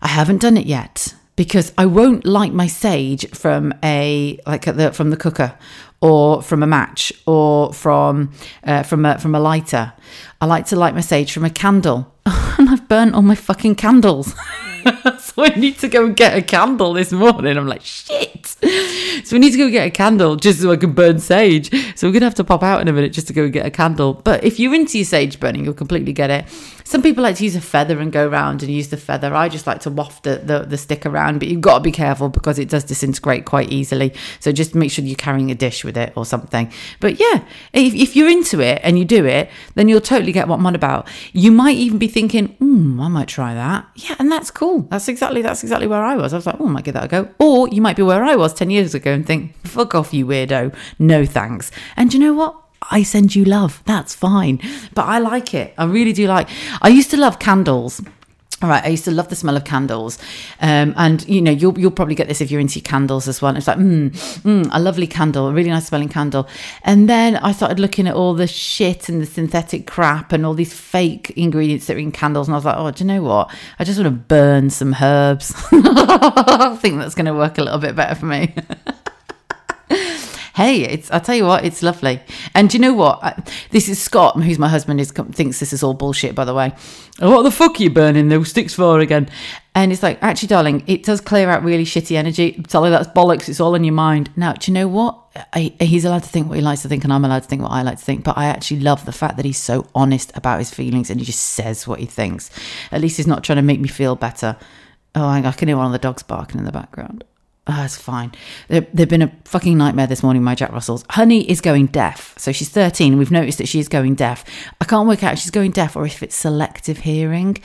I 0.00 0.08
haven't 0.08 0.40
done 0.40 0.56
it 0.56 0.66
yet 0.66 1.14
because 1.36 1.72
I 1.78 1.86
won't 1.86 2.24
light 2.24 2.52
my 2.52 2.66
sage 2.66 3.28
from 3.30 3.74
a 3.82 4.38
like 4.46 4.64
the 4.64 4.92
from 4.92 5.10
the 5.10 5.16
cooker 5.16 5.56
or 6.00 6.42
from 6.42 6.62
a 6.62 6.66
match 6.66 7.12
or 7.26 7.72
from 7.72 8.32
uh, 8.64 8.82
from 8.82 9.06
a 9.06 9.18
from 9.18 9.34
a 9.34 9.40
lighter. 9.40 9.92
I 10.40 10.46
like 10.46 10.66
to 10.66 10.76
light 10.76 10.94
my 10.94 11.00
sage 11.00 11.32
from 11.32 11.44
a 11.44 11.50
candle, 11.50 12.12
and 12.26 12.68
I've 12.68 12.88
burnt 12.88 13.14
all 13.14 13.22
my 13.22 13.36
fucking 13.36 13.76
candles. 13.76 14.34
so 15.22 15.44
I 15.44 15.50
need 15.50 15.78
to 15.78 15.88
go 15.88 16.04
and 16.04 16.16
get 16.16 16.36
a 16.36 16.42
candle 16.42 16.94
this 16.94 17.12
morning. 17.12 17.56
I'm 17.56 17.68
like, 17.68 17.82
shit. 17.82 18.56
So 19.24 19.36
we 19.36 19.38
need 19.38 19.52
to 19.52 19.58
go 19.58 19.70
get 19.70 19.86
a 19.86 19.90
candle 19.90 20.34
just 20.34 20.60
so 20.60 20.72
I 20.72 20.76
can 20.76 20.92
burn 20.92 21.20
sage. 21.20 21.70
So 21.96 22.08
we're 22.08 22.12
gonna 22.12 22.26
have 22.26 22.34
to 22.34 22.44
pop 22.44 22.62
out 22.62 22.80
in 22.80 22.88
a 22.88 22.92
minute 22.92 23.12
just 23.12 23.28
to 23.28 23.32
go 23.32 23.44
and 23.44 23.52
get 23.52 23.64
a 23.64 23.70
candle. 23.70 24.14
But 24.14 24.42
if 24.42 24.58
you're 24.58 24.74
into 24.74 24.98
your 24.98 25.04
sage 25.04 25.38
burning, 25.38 25.64
you'll 25.64 25.74
completely 25.74 26.12
get 26.12 26.30
it. 26.30 26.46
Some 26.84 27.00
people 27.02 27.22
like 27.22 27.36
to 27.36 27.44
use 27.44 27.56
a 27.56 27.60
feather 27.60 28.00
and 28.00 28.12
go 28.12 28.28
around 28.28 28.62
and 28.62 28.70
use 28.70 28.88
the 28.88 28.96
feather. 28.96 29.34
I 29.34 29.48
just 29.48 29.66
like 29.66 29.80
to 29.82 29.90
waft 29.90 30.24
the, 30.24 30.36
the, 30.36 30.58
the 30.60 30.76
stick 30.76 31.06
around, 31.06 31.38
but 31.38 31.48
you've 31.48 31.60
got 31.60 31.78
to 31.78 31.80
be 31.82 31.92
careful 31.92 32.28
because 32.28 32.58
it 32.58 32.68
does 32.68 32.84
disintegrate 32.84 33.46
quite 33.46 33.70
easily. 33.70 34.12
So 34.40 34.52
just 34.52 34.74
make 34.74 34.90
sure 34.90 35.04
you're 35.04 35.16
carrying 35.16 35.50
a 35.50 35.54
dish 35.54 35.84
with 35.84 35.96
it 35.96 36.12
or 36.16 36.26
something. 36.26 36.70
But 37.00 37.18
yeah, 37.18 37.44
if, 37.72 37.94
if 37.94 38.16
you're 38.16 38.28
into 38.28 38.60
it 38.60 38.80
and 38.82 38.98
you 38.98 39.04
do 39.04 39.24
it, 39.24 39.48
then 39.74 39.88
you'll 39.88 40.00
totally 40.00 40.32
get 40.32 40.48
what 40.48 40.58
I'm 40.58 40.66
on 40.66 40.74
about. 40.74 41.08
You 41.32 41.52
might 41.52 41.76
even 41.76 41.98
be 41.98 42.08
thinking, 42.08 42.48
hmm, 42.58 43.00
I 43.00 43.08
might 43.08 43.28
try 43.28 43.54
that. 43.54 43.86
Yeah, 43.94 44.16
and 44.18 44.30
that's 44.30 44.50
cool. 44.50 44.80
That's 44.90 45.08
exactly 45.08 45.21
that's 45.42 45.62
exactly 45.62 45.86
where 45.86 46.02
I 46.02 46.16
was. 46.16 46.32
I 46.32 46.36
was 46.36 46.46
like, 46.46 46.56
oh, 46.58 46.66
I 46.66 46.70
might 46.70 46.84
give 46.84 46.94
that 46.94 47.04
a 47.04 47.08
go. 47.08 47.28
Or 47.38 47.68
you 47.68 47.80
might 47.80 47.96
be 47.96 48.02
where 48.02 48.24
I 48.24 48.36
was 48.36 48.52
10 48.54 48.70
years 48.70 48.94
ago 48.94 49.12
and 49.12 49.26
think, 49.26 49.54
fuck 49.66 49.94
off, 49.94 50.12
you 50.12 50.26
weirdo. 50.26 50.74
No 50.98 51.24
thanks. 51.24 51.70
And 51.96 52.12
you 52.12 52.20
know 52.20 52.34
what? 52.34 52.56
I 52.90 53.04
send 53.04 53.34
you 53.34 53.44
love. 53.44 53.82
That's 53.86 54.14
fine. 54.14 54.60
But 54.94 55.06
I 55.06 55.20
like 55.20 55.54
it. 55.54 55.74
I 55.78 55.84
really 55.84 56.12
do 56.12 56.26
like. 56.26 56.48
I 56.80 56.88
used 56.88 57.10
to 57.12 57.16
love 57.16 57.38
candles. 57.38 58.02
All 58.62 58.68
right, 58.68 58.84
I 58.84 58.88
used 58.88 59.04
to 59.06 59.10
love 59.10 59.28
the 59.28 59.34
smell 59.34 59.56
of 59.56 59.64
candles, 59.64 60.18
um, 60.60 60.94
and 60.96 61.28
you 61.28 61.42
know 61.42 61.50
you'll 61.50 61.76
you'll 61.78 61.90
probably 61.90 62.14
get 62.14 62.28
this 62.28 62.40
if 62.40 62.50
you're 62.50 62.60
into 62.60 62.80
candles 62.80 63.26
as 63.26 63.42
well. 63.42 63.56
It's 63.56 63.66
like 63.66 63.78
mm, 63.78 64.10
mm, 64.42 64.68
a 64.72 64.78
lovely 64.78 65.08
candle, 65.08 65.48
a 65.48 65.52
really 65.52 65.70
nice 65.70 65.86
smelling 65.86 66.08
candle. 66.08 66.48
And 66.84 67.08
then 67.08 67.36
I 67.36 67.50
started 67.50 67.80
looking 67.80 68.06
at 68.06 68.14
all 68.14 68.34
the 68.34 68.46
shit 68.46 69.08
and 69.08 69.20
the 69.20 69.26
synthetic 69.26 69.88
crap 69.88 70.32
and 70.32 70.46
all 70.46 70.54
these 70.54 70.72
fake 70.72 71.30
ingredients 71.30 71.86
that 71.86 71.96
are 71.96 72.00
in 72.00 72.12
candles, 72.12 72.46
and 72.46 72.54
I 72.54 72.58
was 72.58 72.64
like, 72.64 72.76
oh, 72.76 72.90
do 72.92 73.02
you 73.02 73.08
know 73.08 73.22
what? 73.22 73.52
I 73.80 73.84
just 73.84 73.98
want 73.98 74.06
to 74.14 74.24
burn 74.24 74.70
some 74.70 74.94
herbs. 75.00 75.52
I 75.72 76.78
think 76.80 76.98
that's 76.98 77.16
going 77.16 77.26
to 77.26 77.34
work 77.34 77.58
a 77.58 77.62
little 77.62 77.80
bit 77.80 77.96
better 77.96 78.14
for 78.14 78.26
me. 78.26 78.54
hey, 80.54 80.82
it's 80.82 81.10
I 81.10 81.18
tell 81.18 81.34
you 81.34 81.44
what, 81.44 81.64
it's 81.64 81.82
lovely. 81.82 82.20
And 82.54 82.68
do 82.68 82.76
you 82.76 82.82
know 82.82 82.94
what? 82.94 83.22
I, 83.22 83.42
this 83.70 83.88
is 83.88 84.00
Scott, 84.00 84.40
who's 84.42 84.58
my 84.58 84.68
husband, 84.68 85.00
is 85.00 85.10
thinks 85.10 85.60
this 85.60 85.72
is 85.72 85.82
all 85.82 85.94
bullshit. 85.94 86.34
By 86.34 86.44
the 86.44 86.54
way, 86.54 86.72
what 87.18 87.42
the 87.42 87.50
fuck 87.50 87.78
are 87.78 87.82
you 87.82 87.90
burning 87.90 88.28
those 88.28 88.50
sticks 88.50 88.74
for 88.74 89.00
again? 89.00 89.28
And 89.74 89.90
it's 89.90 90.02
like, 90.02 90.22
actually, 90.22 90.48
darling, 90.48 90.84
it 90.86 91.02
does 91.02 91.20
clear 91.20 91.48
out 91.48 91.62
really 91.62 91.84
shitty 91.84 92.16
energy. 92.16 92.62
Tell 92.68 92.84
you 92.84 92.90
that's 92.90 93.08
bollocks. 93.08 93.48
It's 93.48 93.60
all 93.60 93.74
in 93.74 93.84
your 93.84 93.94
mind. 93.94 94.30
Now, 94.36 94.52
do 94.52 94.70
you 94.70 94.74
know 94.74 94.88
what? 94.88 95.18
I, 95.54 95.74
he's 95.80 96.04
allowed 96.04 96.24
to 96.24 96.28
think 96.28 96.48
what 96.48 96.56
he 96.56 96.62
likes 96.62 96.82
to 96.82 96.88
think, 96.88 97.04
and 97.04 97.12
I'm 97.12 97.24
allowed 97.24 97.44
to 97.44 97.48
think 97.48 97.62
what 97.62 97.72
I 97.72 97.80
like 97.80 97.98
to 97.98 98.04
think. 98.04 98.22
But 98.22 98.36
I 98.36 98.46
actually 98.46 98.80
love 98.80 99.06
the 99.06 99.12
fact 99.12 99.36
that 99.36 99.46
he's 99.46 99.58
so 99.58 99.86
honest 99.94 100.30
about 100.36 100.58
his 100.58 100.70
feelings 100.70 101.08
and 101.08 101.18
he 101.18 101.24
just 101.24 101.40
says 101.40 101.86
what 101.86 102.00
he 102.00 102.06
thinks. 102.06 102.50
At 102.90 103.00
least 103.00 103.16
he's 103.16 103.26
not 103.26 103.42
trying 103.42 103.56
to 103.56 103.62
make 103.62 103.80
me 103.80 103.88
feel 103.88 104.14
better. 104.14 104.58
Oh, 105.14 105.26
I 105.26 105.52
can 105.52 105.68
hear 105.68 105.76
one 105.76 105.86
of 105.86 105.92
the 105.92 105.98
dogs 105.98 106.22
barking 106.22 106.58
in 106.58 106.66
the 106.66 106.72
background. 106.72 107.24
Oh, 107.68 107.84
it's 107.84 107.96
fine. 107.96 108.32
They've 108.68 109.08
been 109.08 109.22
a 109.22 109.30
fucking 109.44 109.78
nightmare 109.78 110.08
this 110.08 110.22
morning, 110.22 110.42
my 110.42 110.56
Jack 110.56 110.72
Russells. 110.72 111.04
Honey 111.10 111.48
is 111.48 111.60
going 111.60 111.86
deaf. 111.86 112.34
So 112.36 112.50
she's 112.50 112.68
13. 112.68 113.18
We've 113.18 113.30
noticed 113.30 113.58
that 113.58 113.68
she 113.68 113.78
is 113.78 113.88
going 113.88 114.16
deaf. 114.16 114.44
I 114.80 114.84
can't 114.84 115.06
work 115.06 115.22
out 115.22 115.34
if 115.34 115.38
she's 115.38 115.52
going 115.52 115.70
deaf 115.70 115.94
or 115.94 116.04
if 116.04 116.24
it's 116.24 116.34
selective 116.34 116.98
hearing. 116.98 117.58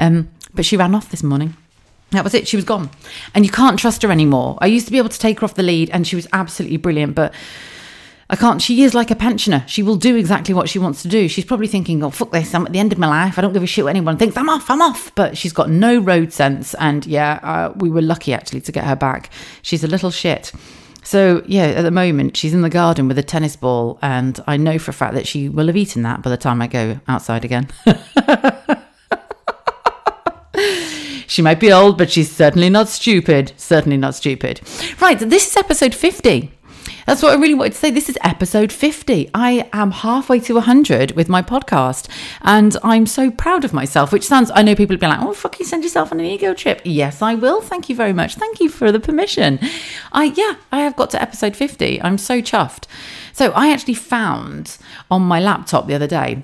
Um, 0.00 0.28
but 0.54 0.64
she 0.64 0.76
ran 0.76 0.92
off 0.92 1.10
this 1.10 1.22
morning. 1.22 1.56
That 2.10 2.24
was 2.24 2.34
it. 2.34 2.48
She 2.48 2.56
was 2.56 2.64
gone. 2.64 2.90
And 3.32 3.44
you 3.44 3.50
can't 3.50 3.78
trust 3.78 4.02
her 4.02 4.10
anymore. 4.10 4.58
I 4.60 4.66
used 4.66 4.86
to 4.86 4.92
be 4.92 4.98
able 4.98 5.08
to 5.08 5.18
take 5.18 5.38
her 5.38 5.44
off 5.44 5.54
the 5.54 5.62
lead 5.62 5.88
and 5.90 6.04
she 6.04 6.16
was 6.16 6.26
absolutely 6.32 6.76
brilliant. 6.76 7.14
But 7.14 7.32
I 8.34 8.36
can't. 8.36 8.60
She 8.60 8.82
is 8.82 8.94
like 8.94 9.12
a 9.12 9.14
pensioner. 9.14 9.62
She 9.68 9.84
will 9.84 9.94
do 9.94 10.16
exactly 10.16 10.54
what 10.54 10.68
she 10.68 10.80
wants 10.80 11.02
to 11.02 11.08
do. 11.08 11.28
She's 11.28 11.44
probably 11.44 11.68
thinking, 11.68 12.02
"Oh 12.02 12.10
fuck 12.10 12.32
this! 12.32 12.52
I'm 12.52 12.66
at 12.66 12.72
the 12.72 12.80
end 12.80 12.92
of 12.92 12.98
my 12.98 13.06
life. 13.06 13.38
I 13.38 13.42
don't 13.42 13.52
give 13.52 13.62
a 13.62 13.66
shit 13.66 13.84
what 13.84 13.90
anyone 13.90 14.16
thinks. 14.16 14.36
I'm 14.36 14.48
off. 14.48 14.68
I'm 14.68 14.82
off." 14.82 15.14
But 15.14 15.38
she's 15.38 15.52
got 15.52 15.70
no 15.70 16.00
road 16.00 16.32
sense. 16.32 16.74
And 16.80 17.06
yeah, 17.06 17.38
uh, 17.44 17.72
we 17.76 17.90
were 17.90 18.02
lucky 18.02 18.34
actually 18.34 18.62
to 18.62 18.72
get 18.72 18.86
her 18.86 18.96
back. 18.96 19.30
She's 19.62 19.84
a 19.84 19.86
little 19.86 20.10
shit. 20.10 20.50
So 21.04 21.44
yeah, 21.46 21.66
at 21.66 21.82
the 21.82 21.92
moment 21.92 22.36
she's 22.36 22.52
in 22.52 22.62
the 22.62 22.70
garden 22.70 23.06
with 23.06 23.18
a 23.18 23.22
tennis 23.22 23.54
ball, 23.54 24.00
and 24.02 24.42
I 24.48 24.56
know 24.56 24.80
for 24.80 24.90
a 24.90 24.94
fact 24.94 25.14
that 25.14 25.28
she 25.28 25.48
will 25.48 25.68
have 25.68 25.76
eaten 25.76 26.02
that 26.02 26.22
by 26.22 26.30
the 26.30 26.36
time 26.36 26.60
I 26.60 26.66
go 26.66 26.98
outside 27.06 27.44
again. 27.44 27.68
she 31.28 31.40
might 31.40 31.60
be 31.60 31.72
old, 31.72 31.98
but 31.98 32.10
she's 32.10 32.32
certainly 32.32 32.68
not 32.68 32.88
stupid. 32.88 33.52
Certainly 33.56 33.98
not 33.98 34.16
stupid. 34.16 34.60
Right, 35.00 35.20
this 35.20 35.46
is 35.46 35.56
episode 35.56 35.94
50. 35.94 36.50
That's 37.06 37.22
what 37.22 37.32
I 37.32 37.40
really 37.40 37.54
wanted 37.54 37.74
to 37.74 37.78
say. 37.78 37.90
This 37.90 38.08
is 38.08 38.16
episode 38.22 38.72
50. 38.72 39.30
I 39.34 39.68
am 39.74 39.90
halfway 39.90 40.40
to 40.40 40.54
100 40.54 41.12
with 41.12 41.28
my 41.28 41.42
podcast, 41.42 42.08
and 42.40 42.76
I'm 42.82 43.04
so 43.04 43.30
proud 43.30 43.62
of 43.64 43.74
myself, 43.74 44.10
which 44.10 44.24
sounds, 44.26 44.50
I 44.54 44.62
know 44.62 44.74
people 44.74 44.94
will 44.94 45.00
be 45.00 45.06
like, 45.06 45.20
oh, 45.20 45.34
fuck, 45.34 45.58
you 45.58 45.66
send 45.66 45.82
yourself 45.82 46.12
on 46.12 46.20
an 46.20 46.24
ego 46.24 46.54
trip. 46.54 46.80
Yes, 46.82 47.20
I 47.20 47.34
will. 47.34 47.60
Thank 47.60 47.90
you 47.90 47.96
very 47.96 48.14
much. 48.14 48.36
Thank 48.36 48.58
you 48.58 48.70
for 48.70 48.90
the 48.90 49.00
permission. 49.00 49.58
I, 50.12 50.32
yeah, 50.34 50.54
I 50.72 50.80
have 50.80 50.96
got 50.96 51.10
to 51.10 51.20
episode 51.20 51.54
50. 51.54 52.00
I'm 52.00 52.16
so 52.16 52.40
chuffed. 52.40 52.86
So 53.34 53.52
I 53.52 53.70
actually 53.70 53.94
found 53.94 54.78
on 55.10 55.22
my 55.22 55.40
laptop 55.40 55.86
the 55.86 55.94
other 55.94 56.06
day, 56.06 56.42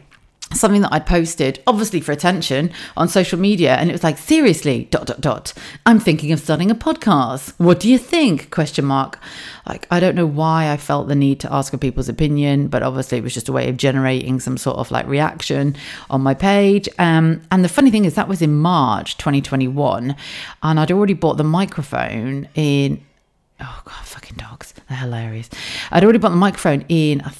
something 0.53 0.83
that 0.83 0.93
I'd 0.93 1.07
posted, 1.07 1.63
obviously 1.67 2.01
for 2.01 2.13
attention, 2.13 2.73
on 2.97 3.09
social 3.09 3.39
media, 3.39 3.77
and 3.77 3.89
it 3.89 3.93
was 3.93 4.03
like, 4.03 4.19
seriously, 4.19 4.85
dot 4.91 5.07
dot 5.07 5.21
dot. 5.21 5.53
I'm 5.87 6.01
thinking 6.01 6.33
of 6.33 6.41
starting 6.41 6.71
a 6.71 6.75
podcast. 6.75 7.55
What 7.59 7.81
do 7.81 7.89
you 7.89 7.99
think? 7.99 8.51
Question 8.51 8.85
mark. 8.85 9.19
Like 9.67 9.87
I 9.91 10.01
don't 10.01 10.17
know 10.17 10.27
why 10.27 10.71
I 10.71 10.77
felt 10.77 11.09
the 11.09 11.15
need 11.15 11.41
to 11.41 11.53
ask 11.53 11.71
for 11.71 11.79
people's 11.79 12.09
opinion, 12.09 12.69
but 12.69 12.83
obviously 12.83 13.19
it 13.19 13.25
was 13.25 13.35
just 13.35 13.49
a 13.49 13.53
way 13.53 13.69
of 13.69 13.77
generating 13.77 14.41
some 14.41 14.57
sort 14.57 14.79
of 14.79 14.91
like 14.91 15.07
reaction 15.07 15.77
on 16.09 16.21
my 16.23 16.35
page. 16.35 16.89
Um, 16.99 17.43
and 17.51 17.65
the 17.65 17.69
funny 17.69 17.91
thing 17.91 18.05
is 18.05 18.15
that 18.15 18.29
was 18.29 18.43
in 18.43 18.57
March 18.57 19.17
2021, 19.19 20.17
and 20.63 20.81
I'd 20.81 20.91
already 20.91 21.15
bought 21.15 21.37
the 21.37 21.45
microphone 21.45 22.49
in. 22.55 23.05
Oh 23.61 23.83
god, 23.85 24.05
fucking 24.05 24.37
dogs! 24.37 24.75
They're 24.89 24.99
hilarious. 24.99 25.51
I'd 25.93 26.03
already 26.03 26.19
bought 26.19 26.31
the 26.31 26.37
microphone 26.37 26.85
in. 26.89 27.21
I 27.21 27.31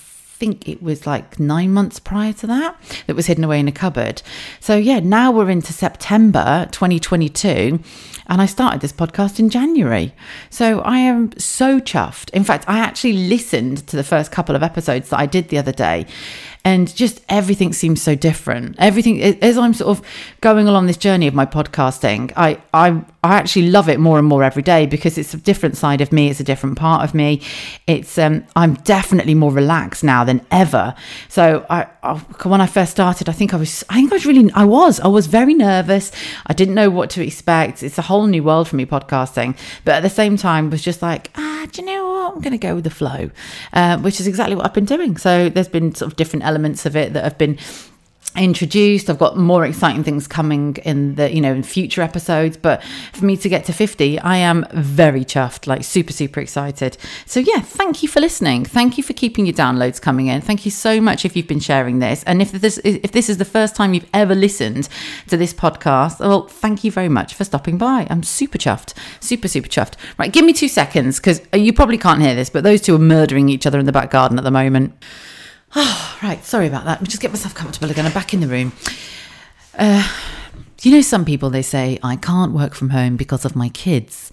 think 0.41 0.69
it 0.69 0.83
was 0.83 1.07
like 1.07 1.39
nine 1.39 1.73
months 1.73 2.01
prior 2.01 2.33
to 2.33 2.47
that 2.49 2.77
that 3.07 3.15
was 3.15 3.27
hidden 3.27 3.45
away 3.45 3.61
in 3.61 3.69
a 3.69 3.73
cupboard. 3.73 4.23
So, 4.59 4.75
yeah, 4.75 4.99
now 4.99 5.31
we're 5.31 5.51
into 5.51 5.73
September 5.73 6.67
2022 6.73 7.79
and 8.31 8.41
I 8.41 8.47
started 8.47 8.81
this 8.81 8.93
podcast 8.93 9.39
in 9.39 9.51
January. 9.51 10.15
So 10.49 10.81
I 10.81 10.99
am 10.99 11.37
so 11.37 11.81
chuffed. 11.81 12.31
In 12.31 12.45
fact, 12.45 12.65
I 12.69 12.79
actually 12.79 13.15
listened 13.15 13.87
to 13.89 13.97
the 13.97 14.05
first 14.05 14.31
couple 14.31 14.57
of 14.57 14.63
episodes 14.63 15.11
that 15.11 15.19
I 15.19 15.27
did 15.27 15.49
the 15.49 15.59
other 15.59 15.73
day 15.73 16.07
and 16.65 16.95
just 16.95 17.23
everything 17.29 17.73
seems 17.73 18.03
so 18.03 18.15
different. 18.15 18.77
Everything 18.79 19.23
as 19.23 19.57
I'm 19.57 19.73
sort 19.73 19.99
of 19.99 20.07
going 20.41 20.69
along 20.69 20.87
this 20.87 20.99
journey 20.99 21.27
of 21.27 21.35
my 21.35 21.47
podcasting, 21.47 22.33
I 22.37 22.61
I 22.75 23.03
I 23.25 23.37
actually 23.37 23.71
love 23.71 23.89
it 23.89 23.99
more 23.99 24.19
and 24.19 24.27
more 24.27 24.43
every 24.43 24.63
day 24.63 24.87
because 24.87 25.17
it's 25.17 25.33
a 25.33 25.39
different 25.39 25.77
side 25.77 26.01
of 26.01 26.13
me. 26.13 26.29
It's 26.29 26.41
a 26.41 26.45
different 26.45 26.79
part 26.79 27.03
of 27.03 27.15
me. 27.15 27.43
It's 27.87 28.19
um 28.19 28.45
I'm 28.57 28.75
definitely 28.75 29.35
more 29.35 29.53
relaxed 29.53 30.05
now 30.05 30.23
than 30.25 30.45
ever. 30.51 30.95
So 31.29 31.65
I, 31.71 31.87
I 32.03 32.15
when 32.45 32.61
I 32.61 32.67
first 32.67 32.93
started, 32.93 33.29
I 33.29 33.33
think 33.33 33.55
I 33.55 33.57
was 33.57 33.83
I 33.89 33.95
think 33.95 34.13
I 34.13 34.17
was 34.17 34.27
really 34.27 34.51
I 34.53 34.65
was 34.65 35.01
I 35.01 35.09
was 35.09 35.29
very 35.29 35.55
nervous. 35.55 36.13
I 36.47 36.53
didn't 36.53 36.75
know 36.75 36.91
what 36.91 37.09
to 37.11 37.25
expect. 37.25 37.83
It's 37.83 37.99
a 37.99 38.03
whole 38.03 38.27
new 38.27 38.43
world 38.43 38.69
for 38.69 38.77
me 38.77 38.85
podcasting, 38.85 39.57
but 39.85 39.95
at 39.95 40.03
the 40.03 40.11
same 40.11 40.37
time 40.37 40.69
was 40.69 40.83
just 40.83 41.01
like 41.01 41.31
ah, 41.37 41.67
do 41.73 41.81
you 41.81 41.87
know 41.87 42.09
what? 42.09 42.35
I'm 42.35 42.41
going 42.41 42.53
to 42.53 42.59
go 42.59 42.75
with 42.75 42.85
the 42.85 42.91
flow, 42.91 43.31
uh, 43.73 43.99
which 43.99 44.21
is 44.21 44.27
exactly 44.27 44.55
what 44.55 44.65
I've 44.65 44.75
been 44.75 44.85
doing. 44.85 45.17
So 45.17 45.49
there's 45.49 45.69
been 45.69 45.95
sort 45.95 46.11
of 46.11 46.17
different 46.17 46.45
elements 46.51 46.85
of 46.87 46.97
it 46.97 47.13
that 47.15 47.25
have 47.25 47.39
been 47.39 47.57
introduced. 48.37 49.11
I've 49.11 49.19
got 49.19 49.37
more 49.37 49.67
exciting 49.67 50.05
things 50.05 50.29
coming 50.29 50.77
in 50.85 51.17
the 51.17 51.35
you 51.35 51.41
know 51.41 51.53
in 51.53 51.65
future 51.65 52.01
episodes 52.01 52.57
but 52.57 52.83
for 53.13 53.25
me 53.25 53.37
to 53.37 53.49
get 53.49 53.65
to 53.65 53.73
50 53.73 54.21
i 54.21 54.37
am 54.37 54.65
very 54.73 55.25
chuffed 55.25 55.67
like 55.67 55.83
super 55.83 56.13
super 56.13 56.39
excited. 56.39 56.97
So 57.27 57.41
yeah 57.41 57.61
thank 57.61 58.03
you 58.03 58.09
for 58.09 58.21
listening. 58.21 58.65
Thank 58.65 58.97
you 58.97 59.03
for 59.03 59.15
keeping 59.15 59.47
your 59.47 59.55
downloads 59.55 60.01
coming 60.01 60.29
in. 60.29 60.41
Thank 60.41 60.65
you 60.65 60.71
so 60.71 61.01
much 61.01 61.25
if 61.25 61.35
you've 61.35 61.49
been 61.49 61.61
sharing 61.61 61.99
this. 61.99 62.23
And 62.25 62.41
if 62.41 62.53
this 62.53 62.79
if 62.85 63.11
this 63.11 63.29
is 63.29 63.39
the 63.39 63.45
first 63.45 63.75
time 63.75 63.95
you've 63.95 64.09
ever 64.15 64.35
listened 64.35 64.89
to 65.27 65.37
this 65.37 65.53
podcast 65.53 66.21
well 66.21 66.47
thank 66.47 66.85
you 66.85 66.93
very 66.93 67.09
much 67.09 67.35
for 67.35 67.45
stopping 67.45 67.79
by. 67.79 68.07
I'm 68.11 68.23
super 68.23 68.59
chuffed 68.59 68.95
super 69.19 69.49
super 69.49 69.69
chuffed. 69.69 69.95
Right 70.19 70.33
give 70.33 70.45
me 70.45 70.53
two 70.53 70.69
seconds 70.69 71.19
because 71.19 71.43
you 71.53 71.73
probably 71.73 71.99
can't 71.99 72.23
hear 72.23 72.37
this 72.37 72.49
but 72.49 72.63
those 72.63 72.81
two 72.81 72.95
are 72.95 73.07
murdering 73.17 73.49
each 73.49 73.67
other 73.67 73.81
in 73.81 73.87
the 73.87 73.93
back 73.93 74.13
garden 74.13 74.39
at 74.39 74.45
the 74.45 74.53
moment 74.53 74.95
Oh, 75.77 76.19
right. 76.23 76.45
Sorry 76.45 76.67
about 76.67 76.85
that. 76.85 76.93
Let 76.93 77.03
me 77.03 77.07
just 77.07 77.23
get 77.23 77.31
myself 77.31 77.55
comfortable 77.55 77.91
again. 77.91 78.07
I'm 78.07 78.13
back 78.13 78.35
in 78.35 78.41
the 78.41 78.49
room. 78.49 78.73
Uh, 79.79 80.07
you 80.83 80.93
know, 80.93 81.01
some 81.01 81.25
people 81.25 81.51
they 81.51 81.63
say, 81.63 81.99
I 82.03 82.17
can't 82.17 82.53
work 82.53 82.75
from 82.75 82.91
home 82.91 83.17
because 83.17 83.45
of 83.45 83.55
my 83.55 83.69
kids. 83.69 84.31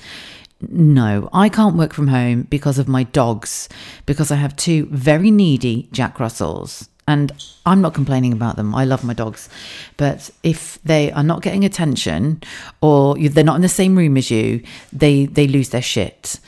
No, 0.61 1.29
I 1.33 1.49
can't 1.49 1.75
work 1.75 1.93
from 1.93 2.07
home 2.07 2.43
because 2.43 2.79
of 2.79 2.87
my 2.87 3.03
dogs, 3.03 3.69
because 4.07 4.31
I 4.31 4.35
have 4.35 4.55
two 4.55 4.87
very 4.87 5.29
needy 5.29 5.87
Jack 5.91 6.19
Russells. 6.19 6.89
And 7.07 7.31
I'm 7.65 7.81
not 7.81 7.93
complaining 7.93 8.33
about 8.33 8.57
them. 8.57 8.75
I 8.75 8.83
love 8.83 9.03
my 9.03 9.13
dogs. 9.13 9.47
But 9.95 10.29
if 10.43 10.79
they 10.83 11.11
are 11.11 11.23
not 11.23 11.41
getting 11.41 11.63
attention 11.63 12.41
or 12.81 13.15
they're 13.17 13.43
not 13.45 13.55
in 13.55 13.61
the 13.61 13.69
same 13.69 13.97
room 13.97 14.17
as 14.17 14.29
you, 14.29 14.61
they, 14.91 15.25
they 15.25 15.47
lose 15.47 15.69
their 15.69 15.81
shit. 15.81 16.39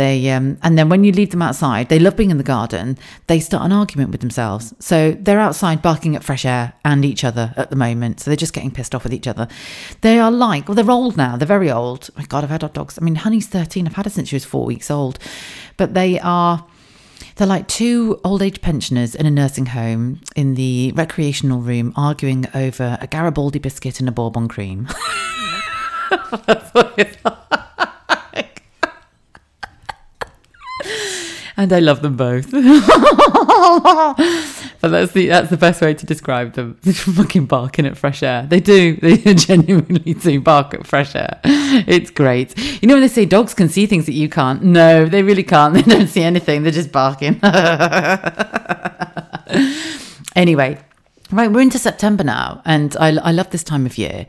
They 0.00 0.30
um, 0.30 0.56
and 0.62 0.78
then 0.78 0.88
when 0.88 1.04
you 1.04 1.12
leave 1.12 1.30
them 1.30 1.42
outside, 1.42 1.90
they 1.90 1.98
love 1.98 2.16
being 2.16 2.30
in 2.30 2.38
the 2.38 2.42
garden. 2.42 2.96
They 3.26 3.38
start 3.38 3.66
an 3.66 3.72
argument 3.72 4.12
with 4.12 4.22
themselves. 4.22 4.72
So 4.78 5.12
they're 5.12 5.38
outside 5.38 5.82
barking 5.82 6.16
at 6.16 6.24
fresh 6.24 6.46
air 6.46 6.72
and 6.86 7.04
each 7.04 7.22
other 7.22 7.52
at 7.58 7.68
the 7.68 7.76
moment. 7.76 8.18
So 8.18 8.30
they're 8.30 8.36
just 8.38 8.54
getting 8.54 8.70
pissed 8.70 8.94
off 8.94 9.04
with 9.04 9.12
each 9.12 9.26
other. 9.26 9.46
They 10.00 10.18
are 10.18 10.30
like, 10.30 10.66
well, 10.66 10.74
they're 10.74 10.90
old 10.90 11.18
now. 11.18 11.36
They're 11.36 11.46
very 11.46 11.70
old. 11.70 12.08
My 12.16 12.24
God, 12.24 12.44
I've 12.44 12.48
had 12.48 12.62
hot 12.62 12.72
dogs. 12.72 12.98
I 12.98 13.04
mean, 13.04 13.16
Honey's 13.16 13.46
thirteen. 13.46 13.86
I've 13.86 13.92
had 13.92 14.06
her 14.06 14.10
since 14.10 14.30
she 14.30 14.36
was 14.36 14.44
four 14.46 14.64
weeks 14.64 14.90
old. 14.90 15.18
But 15.76 15.92
they 15.92 16.18
are. 16.20 16.64
They're 17.36 17.46
like 17.46 17.68
two 17.68 18.22
old 18.24 18.40
age 18.40 18.62
pensioners 18.62 19.14
in 19.14 19.26
a 19.26 19.30
nursing 19.30 19.66
home 19.66 20.22
in 20.34 20.54
the 20.54 20.92
recreational 20.96 21.60
room 21.60 21.92
arguing 21.94 22.46
over 22.54 22.96
a 23.02 23.06
Garibaldi 23.06 23.58
biscuit 23.58 24.00
and 24.00 24.08
a 24.08 24.12
Bourbon 24.12 24.48
cream. 24.48 24.88
That's 26.46 26.70
what 26.72 26.94
it's 26.96 27.18
and 31.60 31.72
I 31.74 31.78
love 31.80 32.00
them 32.00 32.16
both. 32.16 32.50
but 32.52 32.64
that's 34.88 35.12
the 35.12 35.26
that's 35.28 35.50
the 35.50 35.58
best 35.58 35.82
way 35.82 35.92
to 35.92 36.06
describe 36.06 36.54
them. 36.54 36.78
They're 36.80 36.94
fucking 36.94 37.44
barking 37.46 37.84
at 37.84 37.98
fresh 37.98 38.22
air. 38.22 38.46
They 38.48 38.60
do. 38.60 38.96
They 39.10 39.34
genuinely 39.34 40.14
do 40.14 40.40
bark 40.40 40.72
at 40.72 40.86
fresh 40.86 41.14
air. 41.14 41.40
It's 41.44 42.10
great. 42.10 42.56
You 42.80 42.88
know 42.88 42.94
when 42.94 43.02
they 43.02 43.08
say 43.08 43.26
dogs 43.26 43.52
can 43.52 43.68
see 43.68 43.84
things 43.86 44.06
that 44.06 44.14
you 44.14 44.28
can't? 44.28 44.62
No, 44.62 45.04
they 45.04 45.22
really 45.22 45.42
can't. 45.42 45.74
They 45.80 45.82
don't 45.82 46.06
see 46.06 46.22
anything. 46.22 46.62
They're 46.62 46.72
just 46.72 46.92
barking. 46.92 47.38
anyway, 50.34 50.78
right, 51.30 51.52
we're 51.52 51.60
into 51.60 51.78
September 51.78 52.24
now, 52.24 52.62
and 52.64 52.96
I, 52.98 53.08
I 53.18 53.32
love 53.32 53.50
this 53.50 53.64
time 53.64 53.84
of 53.84 53.98
year. 53.98 54.26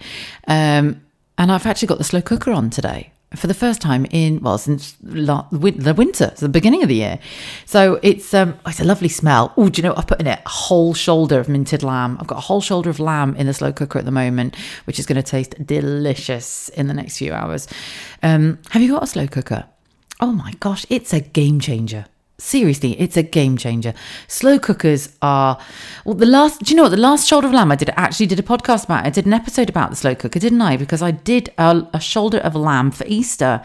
Um, 0.48 1.02
and 1.38 1.52
I've 1.52 1.66
actually 1.66 1.88
got 1.88 1.98
the 1.98 2.04
slow 2.04 2.22
cooker 2.22 2.52
on 2.52 2.70
today 2.70 3.12
for 3.36 3.48
the 3.48 3.54
first 3.54 3.80
time 3.82 4.06
in 4.12 4.42
well 4.42 4.58
since 4.58 4.98
la- 5.04 5.48
the 5.52 5.94
winter, 5.96 6.34
so 6.36 6.46
the 6.46 6.50
beginning 6.50 6.84
of 6.84 6.90
the 6.90 6.96
year. 6.96 7.20
So 7.66 8.00
it's 8.04 8.34
um 8.34 8.60
it's 8.66 8.80
a 8.80 8.84
lovely 8.84 9.08
smell. 9.08 9.54
Oh, 9.56 9.70
do 9.70 9.82
you 9.82 9.88
know 9.88 9.96
I've 9.96 10.08
put 10.08 10.20
in 10.20 10.28
it 10.28 10.40
a 10.46 10.50
whole 10.50 10.94
shoulder 10.94 11.40
of 11.40 11.48
minted 11.48 11.84
lamb. 11.84 12.18
I've 12.20 12.28
got 12.28 12.38
a 12.38 12.42
whole 12.42 12.62
shoulder 12.62 12.90
of 12.90 13.00
lamb 13.00 13.36
in 13.36 13.48
the 13.48 13.54
slow 13.54 13.72
cooker 13.72 14.00
at 14.00 14.06
the 14.06 14.12
moment, 14.12 14.56
which 14.86 15.00
is 15.00 15.06
going 15.06 15.16
to 15.16 15.24
taste 15.24 15.56
delicious 15.66 16.70
in 16.70 16.88
the 16.88 16.94
next 16.94 17.18
few 17.18 17.34
hours. 17.34 17.68
Um, 18.22 18.60
have 18.72 18.82
you 18.82 18.92
got 18.92 19.04
a 19.04 19.08
slow 19.08 19.28
cooker? 19.28 19.66
Oh 20.20 20.32
my 20.32 20.54
gosh, 20.60 20.86
it's 20.90 21.14
a 21.14 21.22
game 21.22 21.60
changer 21.60 22.06
seriously, 22.42 23.00
it's 23.00 23.16
a 23.16 23.24
game 23.24 23.58
changer. 23.58 23.94
Slow 24.28 24.60
cookers 24.60 25.16
are 25.22 25.58
well. 26.06 26.16
The 26.16 26.26
last, 26.26 26.64
do 26.64 26.72
you 26.72 26.76
know 26.76 26.84
what? 26.84 26.90
The 26.90 26.98
last 26.98 27.28
shoulder 27.28 27.48
of 27.48 27.54
lamb 27.54 27.72
I 27.72 27.76
did 27.76 27.90
actually 27.96 28.26
did 28.26 28.40
a 28.40 28.44
podcast 28.44 28.86
about. 28.86 29.06
I 29.06 29.10
did 29.10 29.26
an 29.26 29.34
episode 29.34 29.70
about 29.70 29.90
the 29.90 29.96
slow 29.96 30.16
cooker, 30.16 30.40
didn't 30.40 30.62
I? 30.62 30.78
Because 30.78 31.02
I 31.02 31.12
did 31.12 31.54
a, 31.58 31.88
a 31.94 32.00
shoulder 32.00 32.40
of 32.40 32.56
lamb 32.56 32.92
for 32.92 33.06
Easter, 33.08 33.62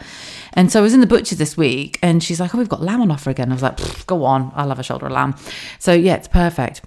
and 0.52 0.70
so 0.70 0.80
I 0.80 0.82
was 0.82 0.94
in 0.94 1.00
the 1.00 1.06
butcher 1.06 1.34
this 1.34 1.56
week, 1.56 1.98
and 2.02 2.22
she's 2.22 2.38
like, 2.40 2.54
"Oh, 2.54 2.58
we've 2.58 2.68
got 2.68 2.82
lamb 2.82 3.00
on 3.00 3.10
offer 3.10 3.30
again." 3.30 3.50
I 3.50 3.54
was 3.54 3.62
like, 3.62 4.06
"Go 4.06 4.24
on, 4.24 4.52
I'll 4.54 4.68
have 4.68 4.78
a 4.78 4.82
shoulder 4.82 5.06
of 5.06 5.12
lamb." 5.12 5.34
So 5.78 5.92
yeah, 5.92 6.14
it's 6.14 6.28
perfect. 6.28 6.82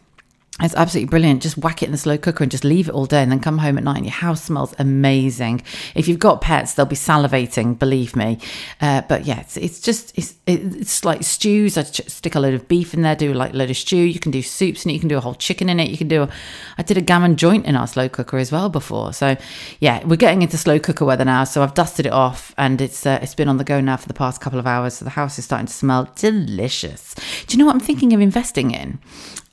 It's 0.61 0.75
absolutely 0.75 1.09
brilliant. 1.09 1.41
Just 1.41 1.57
whack 1.57 1.81
it 1.81 1.85
in 1.85 1.91
the 1.93 1.97
slow 1.97 2.17
cooker 2.17 2.43
and 2.43 2.51
just 2.51 2.65
leave 2.65 2.89
it 2.89 2.91
all 2.91 3.05
day 3.05 3.21
and 3.21 3.31
then 3.31 3.39
come 3.39 3.59
home 3.59 3.77
at 3.77 3.83
night 3.83 3.97
and 3.97 4.05
your 4.05 4.13
house 4.13 4.43
smells 4.43 4.75
amazing. 4.77 5.61
If 5.95 6.07
you've 6.07 6.19
got 6.19 6.41
pets, 6.41 6.73
they'll 6.73 6.85
be 6.85 6.97
salivating, 6.97 7.79
believe 7.79 8.15
me. 8.15 8.39
Uh, 8.81 9.01
but 9.07 9.25
yeah, 9.25 9.39
it's, 9.39 9.55
it's 9.55 9.79
just, 9.79 10.17
it's, 10.17 10.35
it's 10.45 11.05
like 11.05 11.23
stews. 11.23 11.77
I 11.77 11.83
stick 11.83 12.35
a 12.35 12.39
load 12.41 12.53
of 12.53 12.67
beef 12.67 12.93
in 12.93 13.03
there, 13.03 13.15
do 13.15 13.33
like 13.33 13.53
a 13.53 13.55
load 13.55 13.69
of 13.69 13.77
stew. 13.77 13.97
You 13.97 14.19
can 14.19 14.31
do 14.31 14.41
soups 14.41 14.85
it. 14.85 14.91
You 14.91 14.99
can 14.99 15.07
do 15.07 15.17
a 15.17 15.21
whole 15.21 15.35
chicken 15.35 15.69
in 15.69 15.79
it. 15.79 15.89
You 15.89 15.97
can 15.97 16.09
do, 16.09 16.23
a, 16.23 16.29
I 16.77 16.83
did 16.83 16.97
a 16.97 17.01
gammon 17.01 17.37
joint 17.37 17.65
in 17.65 17.77
our 17.77 17.87
slow 17.87 18.09
cooker 18.09 18.37
as 18.37 18.51
well 18.51 18.67
before. 18.67 19.13
So 19.13 19.37
yeah, 19.79 20.05
we're 20.05 20.17
getting 20.17 20.41
into 20.41 20.57
slow 20.57 20.77
cooker 20.77 21.05
weather 21.05 21.25
now. 21.25 21.45
So 21.45 21.63
I've 21.63 21.73
dusted 21.73 22.05
it 22.05 22.11
off 22.11 22.53
and 22.57 22.81
it's, 22.81 23.05
uh, 23.05 23.19
it's 23.21 23.35
been 23.35 23.47
on 23.47 23.57
the 23.57 23.63
go 23.63 23.79
now 23.79 23.95
for 23.95 24.09
the 24.09 24.13
past 24.13 24.41
couple 24.41 24.59
of 24.59 24.67
hours. 24.67 24.95
So 24.95 25.05
the 25.05 25.11
house 25.11 25.39
is 25.39 25.45
starting 25.45 25.67
to 25.67 25.73
smell 25.73 26.09
delicious. 26.15 27.15
Do 27.47 27.55
you 27.55 27.59
know 27.59 27.65
what 27.65 27.75
I'm 27.75 27.79
thinking 27.79 28.13
of 28.13 28.19
investing 28.19 28.71
in? 28.71 28.99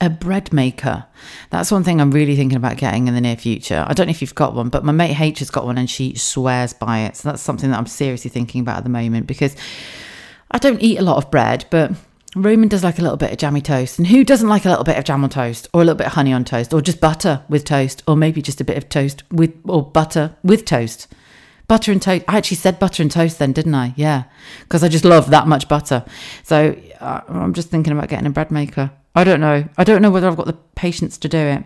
A 0.00 0.10
bread 0.10 0.52
maker. 0.52 1.06
That's 1.50 1.72
one 1.72 1.84
thing 1.84 2.00
I'm 2.00 2.10
really 2.10 2.36
thinking 2.36 2.56
about 2.56 2.76
getting 2.76 3.08
in 3.08 3.14
the 3.14 3.20
near 3.20 3.36
future. 3.36 3.84
I 3.88 3.94
don't 3.94 4.06
know 4.06 4.10
if 4.10 4.20
you've 4.20 4.34
got 4.34 4.54
one, 4.54 4.68
but 4.68 4.84
my 4.84 4.92
mate 4.92 5.18
H 5.18 5.38
has 5.38 5.50
got 5.50 5.64
one 5.64 5.78
and 5.78 5.88
she 5.88 6.14
swears 6.14 6.72
by 6.72 7.00
it. 7.00 7.16
So 7.16 7.30
that's 7.30 7.42
something 7.42 7.70
that 7.70 7.78
I'm 7.78 7.86
seriously 7.86 8.30
thinking 8.30 8.60
about 8.60 8.78
at 8.78 8.84
the 8.84 8.90
moment 8.90 9.26
because 9.26 9.56
I 10.50 10.58
don't 10.58 10.82
eat 10.82 10.98
a 10.98 11.02
lot 11.02 11.16
of 11.16 11.30
bread, 11.30 11.64
but 11.70 11.92
Roman 12.34 12.68
does 12.68 12.84
like 12.84 12.98
a 12.98 13.02
little 13.02 13.16
bit 13.16 13.32
of 13.32 13.38
jammy 13.38 13.62
toast. 13.62 13.98
And 13.98 14.06
who 14.06 14.22
doesn't 14.22 14.48
like 14.48 14.66
a 14.66 14.68
little 14.68 14.84
bit 14.84 14.98
of 14.98 15.04
jam 15.04 15.24
on 15.24 15.30
toast 15.30 15.68
or 15.72 15.80
a 15.80 15.84
little 15.84 15.96
bit 15.96 16.08
of 16.08 16.12
honey 16.12 16.32
on 16.32 16.44
toast 16.44 16.74
or 16.74 16.82
just 16.82 17.00
butter 17.00 17.42
with 17.48 17.64
toast 17.64 18.02
or 18.06 18.16
maybe 18.16 18.42
just 18.42 18.60
a 18.60 18.64
bit 18.64 18.76
of 18.76 18.88
toast 18.90 19.22
with 19.32 19.54
or 19.64 19.82
butter 19.82 20.36
with 20.42 20.66
toast? 20.66 21.08
Butter 21.68 21.90
and 21.90 22.02
toast. 22.02 22.24
I 22.28 22.36
actually 22.36 22.58
said 22.58 22.78
butter 22.78 23.02
and 23.02 23.10
toast 23.10 23.38
then, 23.38 23.52
didn't 23.52 23.74
I? 23.74 23.94
Yeah. 23.96 24.24
Because 24.60 24.84
I 24.84 24.88
just 24.88 25.04
love 25.04 25.30
that 25.30 25.48
much 25.48 25.66
butter. 25.66 26.04
So 26.42 26.76
uh, 27.00 27.20
I'm 27.28 27.54
just 27.54 27.70
thinking 27.70 27.92
about 27.92 28.08
getting 28.08 28.26
a 28.26 28.30
bread 28.30 28.50
maker. 28.50 28.90
I 29.14 29.24
don't 29.24 29.40
know. 29.40 29.68
I 29.76 29.84
don't 29.84 30.02
know 30.02 30.10
whether 30.10 30.28
I've 30.28 30.36
got 30.36 30.46
the 30.46 30.58
patience 30.74 31.16
to 31.18 31.28
do 31.28 31.38
it. 31.38 31.64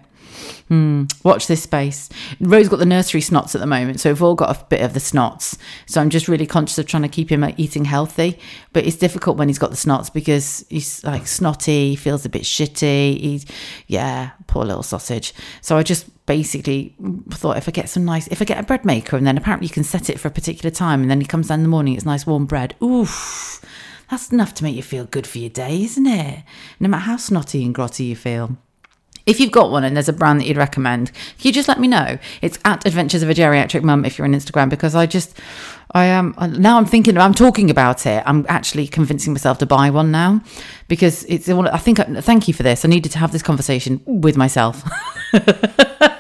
Hmm. 0.69 1.05
Watch 1.25 1.49
this 1.49 1.63
space. 1.63 2.09
Rose 2.41 2.69
got 2.69 2.79
the 2.79 2.87
nursery 2.87 3.21
snots 3.21 3.55
at 3.55 3.61
the 3.61 3.67
moment, 3.67 4.01
so 4.01 4.11
we've 4.11 4.23
all 4.23 4.37
got 4.37 4.57
a 4.57 4.65
bit 4.67 4.83
of 4.83 4.95
the 4.95 5.01
snots. 5.01 5.59
So 5.87 6.01
I'm 6.01 6.11
just 6.11 6.29
really 6.29 6.47
conscious 6.47 6.79
of 6.79 6.87
trying 6.87 7.03
to 7.03 7.09
keep 7.09 7.31
him 7.31 7.45
eating 7.57 7.85
healthy. 7.85 8.39
But 8.73 8.87
it's 8.87 8.97
difficult 8.97 9.37
when 9.37 9.49
he's 9.49 9.59
got 9.59 9.71
the 9.71 9.77
snots 9.77 10.13
because 10.13 10.65
he's 10.71 11.03
like 11.03 11.27
snotty, 11.27 11.97
feels 11.97 12.25
a 12.25 12.29
bit 12.29 12.43
shitty. 12.43 13.21
He's, 13.21 13.47
yeah, 13.89 14.31
poor 14.47 14.65
little 14.65 14.85
sausage. 14.85 15.35
So 15.61 15.77
I 15.77 15.83
just 15.83 16.07
basically 16.27 16.95
thought 17.31 17.57
if 17.57 17.69
I 17.69 17.73
get 17.73 17.89
some 17.89 18.05
nice, 18.05 18.29
if 18.29 18.41
I 18.41 18.45
get 18.45 18.61
a 18.61 18.63
bread 18.63 18.85
maker 18.85 19.17
and 19.17 19.27
then 19.27 19.37
apparently 19.37 19.67
you 19.67 19.75
can 19.75 19.85
set 19.85 20.09
it 20.09 20.21
for 20.21 20.29
a 20.29 20.31
particular 20.31 20.71
time 20.71 21.03
and 21.03 21.11
then 21.11 21.21
he 21.21 21.27
comes 21.27 21.49
down 21.49 21.59
in 21.59 21.65
the 21.65 21.69
morning, 21.69 21.95
it's 21.95 22.05
nice 22.05 22.27
warm 22.27 22.47
bread. 22.47 22.77
Oof. 22.81 23.61
That's 24.11 24.31
enough 24.33 24.55
to 24.55 24.65
make 24.65 24.75
you 24.75 24.83
feel 24.83 25.05
good 25.05 25.27
for 25.27 25.39
your 25.39 25.51
day, 25.51 25.83
isn't 25.85 26.07
it? 26.07 26.43
No 26.81 26.89
matter 26.89 27.05
how 27.05 27.17
snotty 27.17 27.65
and 27.65 27.75
grotty 27.75 28.07
you 28.07 28.17
feel. 28.17 28.57
If 29.27 29.39
you've 29.39 29.53
got 29.53 29.71
one 29.71 29.85
and 29.85 29.95
there's 29.95 30.09
a 30.09 30.13
brand 30.13 30.41
that 30.41 30.47
you'd 30.47 30.57
recommend, 30.57 31.13
can 31.13 31.49
you 31.49 31.53
just 31.53 31.69
let 31.69 31.79
me 31.79 31.87
know? 31.87 32.19
It's 32.43 32.59
at 32.65 32.87
Adventures 32.87 33.23
of 33.23 33.31
a 33.31 33.35
Geriatric 33.35 33.83
Mum 33.83 34.05
if 34.05 34.19
you're 34.19 34.27
on 34.27 34.33
Instagram 34.33 34.71
because 34.71 34.95
I 34.95 35.07
just, 35.07 35.39
I 35.93 36.07
am 36.07 36.35
now 36.39 36.79
I'm 36.79 36.87
thinking, 36.87 37.17
I'm 37.19 37.35
talking 37.35 37.71
about 37.71 38.07
it. 38.07 38.25
I'm 38.27 38.47
actually 38.49 38.89
convincing 38.89 39.33
myself 39.33 39.59
to 39.59 39.67
buy 39.67 39.91
one 39.91 40.11
now 40.11 40.41
because 40.89 41.25
it's. 41.25 41.49
I 41.49 41.79
think. 41.79 41.99
Thank 41.99 42.49
you 42.49 42.55
for 42.55 42.63
this. 42.63 42.85
I 42.85 42.89
needed 42.89 43.13
to 43.13 43.19
have 43.19 43.31
this 43.31 43.43
conversation 43.43 44.01
with 44.07 44.37
myself. 44.37 44.83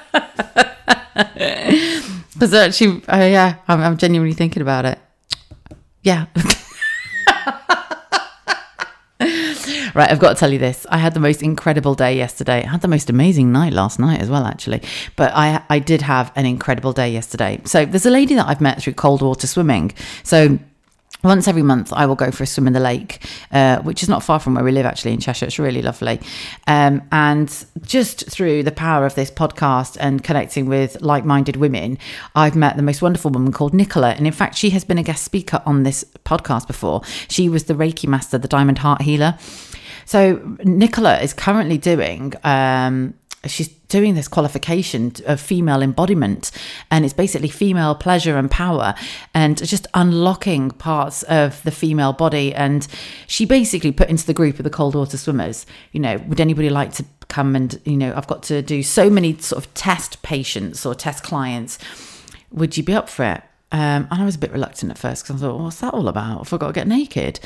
Because 2.40 2.54
actually, 2.54 3.04
uh, 3.06 3.18
yeah, 3.18 3.56
I'm, 3.68 3.82
I'm 3.82 3.96
genuinely 3.98 4.32
thinking 4.32 4.62
about 4.62 4.86
it. 4.86 4.98
Yeah. 6.02 6.24
Right, 9.94 10.10
I've 10.10 10.18
got 10.18 10.30
to 10.30 10.34
tell 10.36 10.52
you 10.52 10.58
this. 10.58 10.86
I 10.88 10.98
had 10.98 11.14
the 11.14 11.20
most 11.20 11.42
incredible 11.42 11.94
day 11.94 12.16
yesterday. 12.16 12.64
I 12.64 12.68
had 12.68 12.80
the 12.80 12.88
most 12.88 13.10
amazing 13.10 13.52
night 13.52 13.72
last 13.72 13.98
night 13.98 14.20
as 14.20 14.30
well, 14.30 14.44
actually. 14.44 14.82
But 15.16 15.32
I 15.34 15.62
I 15.68 15.78
did 15.78 16.02
have 16.02 16.32
an 16.36 16.46
incredible 16.46 16.92
day 16.92 17.10
yesterday. 17.10 17.60
So 17.64 17.84
there's 17.84 18.06
a 18.06 18.10
lady 18.10 18.34
that 18.34 18.46
I've 18.46 18.60
met 18.60 18.82
through 18.82 18.94
cold 18.94 19.22
water 19.22 19.46
swimming. 19.46 19.92
So 20.22 20.58
once 21.22 21.46
every 21.48 21.62
month, 21.62 21.92
I 21.92 22.06
will 22.06 22.14
go 22.14 22.30
for 22.30 22.44
a 22.44 22.46
swim 22.46 22.66
in 22.66 22.72
the 22.72 22.80
lake, 22.80 23.22
uh, 23.52 23.78
which 23.80 24.02
is 24.02 24.08
not 24.08 24.22
far 24.22 24.40
from 24.40 24.54
where 24.54 24.64
we 24.64 24.72
live, 24.72 24.86
actually, 24.86 25.12
in 25.12 25.20
Cheshire. 25.20 25.46
It's 25.46 25.58
really 25.58 25.82
lovely. 25.82 26.18
Um, 26.66 27.02
and 27.12 27.66
just 27.82 28.30
through 28.30 28.62
the 28.62 28.72
power 28.72 29.04
of 29.04 29.14
this 29.16 29.30
podcast 29.30 29.98
and 30.00 30.24
connecting 30.24 30.64
with 30.66 31.00
like 31.02 31.26
minded 31.26 31.56
women, 31.56 31.98
I've 32.34 32.56
met 32.56 32.76
the 32.76 32.82
most 32.82 33.02
wonderful 33.02 33.30
woman 33.30 33.52
called 33.52 33.74
Nicola. 33.74 34.12
And 34.12 34.26
in 34.26 34.32
fact, 34.32 34.56
she 34.56 34.70
has 34.70 34.84
been 34.84 34.96
a 34.96 35.02
guest 35.02 35.22
speaker 35.22 35.62
on 35.66 35.82
this 35.82 36.04
podcast 36.24 36.66
before. 36.66 37.02
She 37.28 37.50
was 37.50 37.64
the 37.64 37.74
Reiki 37.74 38.08
master, 38.08 38.38
the 38.38 38.48
Diamond 38.48 38.78
Heart 38.78 39.02
Healer. 39.02 39.36
So 40.10 40.56
Nicola 40.64 41.20
is 41.20 41.32
currently 41.32 41.78
doing. 41.78 42.32
Um, 42.42 43.14
she's 43.46 43.68
doing 43.68 44.16
this 44.16 44.26
qualification 44.26 45.12
of 45.24 45.40
female 45.40 45.82
embodiment 45.82 46.50
and 46.90 47.04
it's 47.04 47.14
basically 47.14 47.46
female 47.46 47.94
pleasure 47.94 48.36
and 48.36 48.50
power 48.50 48.96
and 49.34 49.64
just 49.64 49.86
unlocking 49.94 50.72
parts 50.72 51.22
of 51.22 51.62
the 51.62 51.70
female 51.70 52.12
body 52.12 52.52
and 52.52 52.88
she 53.28 53.44
basically 53.44 53.92
put 53.92 54.10
into 54.10 54.26
the 54.26 54.34
group 54.34 54.58
of 54.58 54.64
the 54.64 54.70
cold 54.70 54.96
water 54.96 55.16
swimmers 55.16 55.64
you 55.92 56.00
know 56.00 56.16
would 56.26 56.40
anybody 56.40 56.70
like 56.70 56.92
to 56.92 57.04
come 57.28 57.54
and 57.54 57.80
you 57.84 57.96
know 57.96 58.12
i've 58.16 58.26
got 58.26 58.42
to 58.42 58.62
do 58.62 58.82
so 58.82 59.08
many 59.08 59.38
sort 59.38 59.64
of 59.64 59.72
test 59.74 60.20
patients 60.22 60.84
or 60.84 60.94
test 60.94 61.22
clients 61.22 61.78
would 62.50 62.76
you 62.76 62.82
be 62.82 62.92
up 62.92 63.08
for 63.08 63.24
it 63.24 63.42
um, 63.72 64.08
and 64.10 64.20
I 64.20 64.24
was 64.24 64.34
a 64.34 64.38
bit 64.38 64.50
reluctant 64.50 64.90
at 64.90 64.98
first 64.98 65.22
because 65.22 65.40
I 65.40 65.46
thought, 65.46 65.54
well, 65.54 65.64
what's 65.64 65.80
that 65.80 65.94
all 65.94 66.08
about? 66.08 66.40
I've 66.40 66.58
got 66.58 66.66
to 66.66 66.72
get 66.72 66.88
naked. 66.88 67.38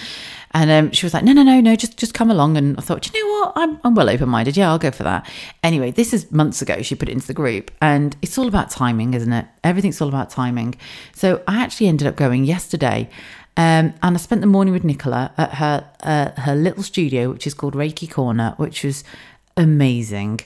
And 0.53 0.71
um, 0.71 0.93
she 0.93 1.05
was 1.05 1.13
like, 1.13 1.23
no, 1.23 1.33
no, 1.33 1.43
no, 1.43 1.61
no, 1.61 1.77
just 1.77 1.99
just 1.99 2.15
come 2.15 2.31
along. 2.31 2.57
And 2.57 2.79
I 2.79 2.81
thought, 2.81 3.13
you 3.13 3.21
know 3.21 3.41
what? 3.41 3.53
I'm, 3.57 3.79
I'm 3.85 3.95
well 3.95 4.09
open 4.09 4.29
minded. 4.29 4.57
Yeah, 4.57 4.71
I'll 4.71 4.79
go 4.79 4.91
for 4.91 5.03
that. 5.03 5.29
Anyway, 5.63 5.91
this 5.91 6.15
is 6.15 6.31
months 6.33 6.63
ago. 6.63 6.81
She 6.81 6.95
put 6.95 7.09
it 7.09 7.13
into 7.13 7.27
the 7.27 7.35
group, 7.35 7.71
and 7.83 8.17
it's 8.23 8.39
all 8.39 8.49
about 8.49 8.71
timing, 8.71 9.13
isn't 9.15 9.33
it? 9.33 9.47
Everything's 9.65 10.01
all 10.01 10.09
about 10.09 10.31
timing. 10.31 10.77
So 11.15 11.43
I 11.47 11.61
actually 11.61 11.89
ended 11.89 12.07
up 12.07 12.17
going 12.17 12.45
yesterday. 12.45 13.11
Um, 13.57 13.95
and 14.03 14.17
I 14.17 14.17
spent 14.17 14.41
the 14.41 14.49
morning 14.49 14.73
with 14.73 14.83
Nicola 14.83 15.33
at 15.37 15.55
her 15.55 15.89
uh, 16.03 16.41
her 16.41 16.55
little 16.55 16.83
studio, 16.83 17.31
which 17.31 17.47
is 17.47 17.55
called 17.55 17.75
Reiki 17.75 18.11
Corner, 18.11 18.55
which 18.57 18.83
was 18.83 19.05
amazing. 19.57 20.41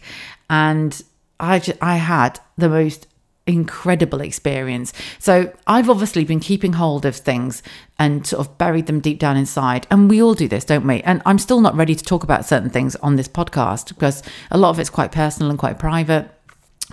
And 0.51 1.01
I 1.39 1.61
just, 1.61 1.79
I 1.81 1.97
had 1.97 2.41
the 2.57 2.69
most 2.69 3.07
incredible 3.49 4.21
experience. 4.21 4.93
So 5.19 5.53
I've 5.67 5.91
obviously 5.91 6.25
been 6.25 6.39
keeping 6.39 6.75
hold 6.75 7.05
of 7.05 7.17
things 7.17 7.63
and 7.99 8.27
sort 8.27 8.47
of 8.47 8.59
buried 8.59 8.87
them 8.87 9.01
deep 9.01 9.19
down 9.19 9.37
inside. 9.37 9.87
And 9.91 10.09
we 10.09 10.23
all 10.23 10.35
do 10.35 10.47
this, 10.47 10.65
don't 10.65 10.87
we? 10.87 11.03
And 11.03 11.23
I'm 11.27 11.39
still 11.39 11.61
not 11.61 11.75
ready 11.75 11.95
to 11.95 12.05
talk 12.05 12.23
about 12.23 12.45
certain 12.45 12.71
things 12.71 12.95
on 12.97 13.17
this 13.17 13.29
podcast 13.29 13.89
because 13.89 14.23
a 14.51 14.59
lot 14.59 14.71
of 14.71 14.79
it's 14.79 14.91
quite 14.91 15.11
personal 15.11 15.51
and 15.51 15.59
quite 15.59 15.79
private. 15.79 16.29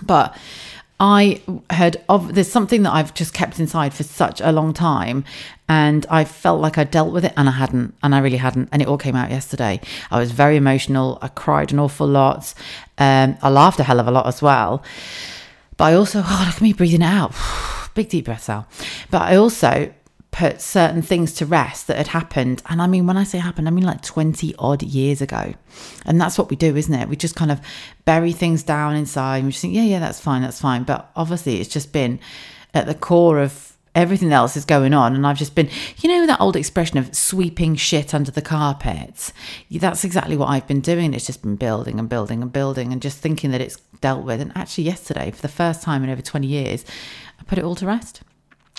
But 0.02 0.36
I 1.00 1.42
had 1.70 2.02
of 2.08 2.36
there's 2.36 2.52
something 2.52 2.84
that 2.84 2.94
I've 2.94 3.14
just 3.14 3.34
kept 3.34 3.60
inside 3.60 3.94
for 3.94 4.04
such 4.04 4.40
a 4.40 4.54
long 4.54 4.74
time 4.74 5.26
and 5.68 6.06
I 6.10 6.24
felt 6.24 6.62
like 6.62 6.78
I 6.78 6.86
dealt 6.86 7.12
with 7.12 7.26
it 7.26 7.34
and 7.36 7.50
I 7.50 7.52
hadn't 7.52 7.94
and 8.02 8.16
I 8.16 8.20
really 8.20 8.38
hadn't 8.38 8.70
and 8.72 8.82
it 8.82 8.88
all 8.88 8.98
came 8.98 9.16
out 9.16 9.30
yesterday. 9.30 9.82
I 10.10 10.20
was 10.20 10.32
very 10.32 10.56
emotional. 10.56 11.20
I 11.22 11.28
cried 11.28 11.74
an 11.74 11.80
awful 11.80 12.08
lot. 12.08 12.54
Um, 12.98 13.38
I 13.42 13.50
laughed 13.50 13.80
a 13.82 13.84
hell 13.84 14.00
of 14.00 14.08
a 14.08 14.12
lot 14.12 14.26
as 14.26 14.42
well. 14.42 14.84
But 15.78 15.86
I 15.86 15.94
also, 15.94 16.22
oh, 16.24 16.44
look 16.46 16.56
at 16.56 16.62
me 16.62 16.74
breathing 16.74 17.04
out. 17.04 17.34
Big 17.94 18.10
deep 18.10 18.26
breaths 18.26 18.50
out. 18.50 18.68
But 19.10 19.22
I 19.22 19.36
also 19.36 19.94
put 20.32 20.60
certain 20.60 21.02
things 21.02 21.34
to 21.34 21.46
rest 21.46 21.88
that 21.88 21.96
had 21.96 22.08
happened. 22.08 22.62
And 22.70 22.82
I 22.82 22.88
mean, 22.88 23.08
when 23.08 23.16
I 23.16 23.24
say 23.24 23.38
happened, 23.38 23.70
I 23.70 23.72
mean 23.72 23.86
like 23.86 24.02
20 24.02 24.54
odd 24.60 24.84
years 24.84 25.22
ago. 25.22 25.54
And 26.06 26.20
that's 26.20 26.38
what 26.38 26.50
we 26.50 26.58
do, 26.58 26.76
isn't 26.76 26.94
it? 26.94 27.08
We 27.08 27.16
just 27.16 27.36
kind 27.38 27.52
of 27.52 27.62
bury 28.04 28.34
things 28.34 28.62
down 28.62 28.98
inside 28.98 29.38
and 29.38 29.46
we 29.46 29.52
just 29.52 29.62
think, 29.62 29.74
yeah, 29.74 29.84
yeah, 29.84 30.00
that's 30.00 30.20
fine, 30.20 30.42
that's 30.42 30.60
fine. 30.60 30.84
But 30.84 31.10
obviously, 31.16 31.62
it's 31.62 31.70
just 31.70 31.94
been 31.94 32.20
at 32.74 32.86
the 32.86 32.96
core 32.96 33.40
of 33.40 33.75
everything 33.96 34.32
else 34.32 34.56
is 34.56 34.66
going 34.66 34.94
on. 34.94 35.16
And 35.16 35.26
i've 35.26 35.38
just 35.38 35.56
been 35.56 35.70
you 35.98 36.10
know 36.10 36.28
that 36.28 36.42
old 36.42 36.56
expression 36.56 36.98
of 36.98 37.16
sweeping 37.16 37.76
shit 37.76 38.14
under 38.14 38.32
the 38.32 38.42
carpet? 38.42 39.32
That's 39.72 40.04
exactly 40.04 40.38
what 40.38 40.50
i've 40.50 40.68
been 40.68 40.82
doing. 40.82 41.14
It's 41.14 41.26
just 41.26 41.42
been 41.42 41.56
building 41.56 42.00
and 42.00 42.10
building 42.10 42.42
and 42.42 42.52
building 42.52 42.92
and 42.92 43.02
just 43.02 43.18
thinking 43.20 43.52
that 43.52 43.62
it's 43.62 43.78
dealt 44.02 44.24
with. 44.24 44.42
And 44.42 44.52
actually 44.56 44.84
yesterday 44.84 45.32
for 45.32 45.42
the 45.42 45.48
first 45.48 45.82
time 45.82 46.04
in 46.04 46.10
over 46.10 46.22
20 46.22 46.46
years 46.46 46.86
i 47.40 47.44
put 47.44 47.58
it 47.58 47.64
all 47.64 47.76
to 47.76 47.88
rest. 47.88 48.22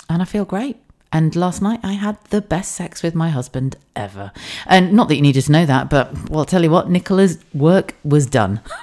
And 0.08 0.22
i 0.22 0.24
feel 0.24 0.44
great. 0.44 0.76
And 1.12 1.34
last 1.34 1.62
night 1.62 1.80
I 1.82 1.92
had 1.92 2.22
the 2.30 2.40
best 2.42 2.72
sex 2.72 3.02
with 3.02 3.14
my 3.14 3.30
husband 3.30 3.76
ever. 3.94 4.32
And 4.66 4.92
not 4.92 5.08
that 5.08 5.16
you 5.16 5.22
needed 5.22 5.44
to 5.44 5.52
know 5.52 5.64
that, 5.66 5.88
but 5.88 6.12
well, 6.28 6.40
I'll 6.40 6.44
tell 6.44 6.62
you 6.62 6.70
what, 6.70 6.90
Nicola's 6.90 7.38
work 7.54 7.94
was 8.04 8.26
done. 8.26 8.60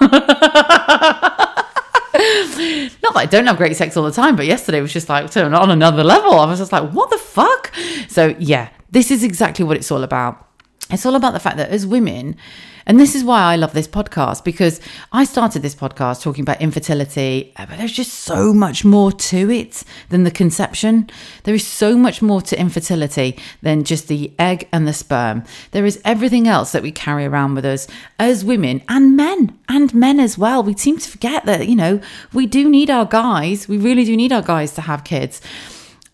Not 3.02 3.14
that 3.14 3.20
I 3.20 3.26
don't 3.26 3.46
have 3.46 3.56
great 3.56 3.76
sex 3.76 3.96
all 3.96 4.04
the 4.04 4.12
time, 4.12 4.36
but 4.36 4.46
yesterday 4.46 4.80
was 4.80 4.92
just 4.92 5.08
like 5.08 5.36
on 5.36 5.70
another 5.70 6.04
level. 6.04 6.34
I 6.38 6.46
was 6.46 6.58
just 6.58 6.72
like, 6.72 6.90
what 6.90 7.10
the 7.10 7.18
fuck? 7.18 7.74
So, 8.08 8.34
yeah, 8.38 8.70
this 8.90 9.10
is 9.10 9.22
exactly 9.22 9.64
what 9.64 9.76
it's 9.76 9.90
all 9.90 10.02
about. 10.02 10.43
It's 10.90 11.06
all 11.06 11.14
about 11.14 11.32
the 11.32 11.40
fact 11.40 11.56
that 11.56 11.70
as 11.70 11.86
women, 11.86 12.36
and 12.84 13.00
this 13.00 13.14
is 13.14 13.24
why 13.24 13.40
I 13.40 13.56
love 13.56 13.72
this 13.72 13.88
podcast 13.88 14.44
because 14.44 14.82
I 15.12 15.24
started 15.24 15.62
this 15.62 15.74
podcast 15.74 16.20
talking 16.22 16.42
about 16.42 16.60
infertility, 16.60 17.54
uh, 17.56 17.64
but 17.64 17.78
there's 17.78 17.92
just 17.92 18.12
so 18.12 18.52
much 18.52 18.84
more 18.84 19.10
to 19.10 19.50
it 19.50 19.82
than 20.10 20.24
the 20.24 20.30
conception. 20.30 21.08
There 21.44 21.54
is 21.54 21.66
so 21.66 21.96
much 21.96 22.20
more 22.20 22.42
to 22.42 22.60
infertility 22.60 23.38
than 23.62 23.84
just 23.84 24.08
the 24.08 24.32
egg 24.38 24.68
and 24.72 24.86
the 24.86 24.92
sperm. 24.92 25.44
There 25.70 25.86
is 25.86 26.02
everything 26.04 26.46
else 26.46 26.72
that 26.72 26.82
we 26.82 26.92
carry 26.92 27.24
around 27.24 27.54
with 27.54 27.64
us 27.64 27.86
as 28.18 28.44
women 28.44 28.82
and 28.86 29.16
men, 29.16 29.58
and 29.70 29.94
men 29.94 30.20
as 30.20 30.36
well. 30.36 30.62
We 30.62 30.76
seem 30.76 30.98
to 30.98 31.10
forget 31.10 31.46
that, 31.46 31.66
you 31.66 31.76
know, 31.76 31.98
we 32.34 32.44
do 32.44 32.68
need 32.68 32.90
our 32.90 33.06
guys. 33.06 33.66
We 33.66 33.78
really 33.78 34.04
do 34.04 34.14
need 34.14 34.32
our 34.32 34.42
guys 34.42 34.74
to 34.74 34.82
have 34.82 35.04
kids. 35.04 35.40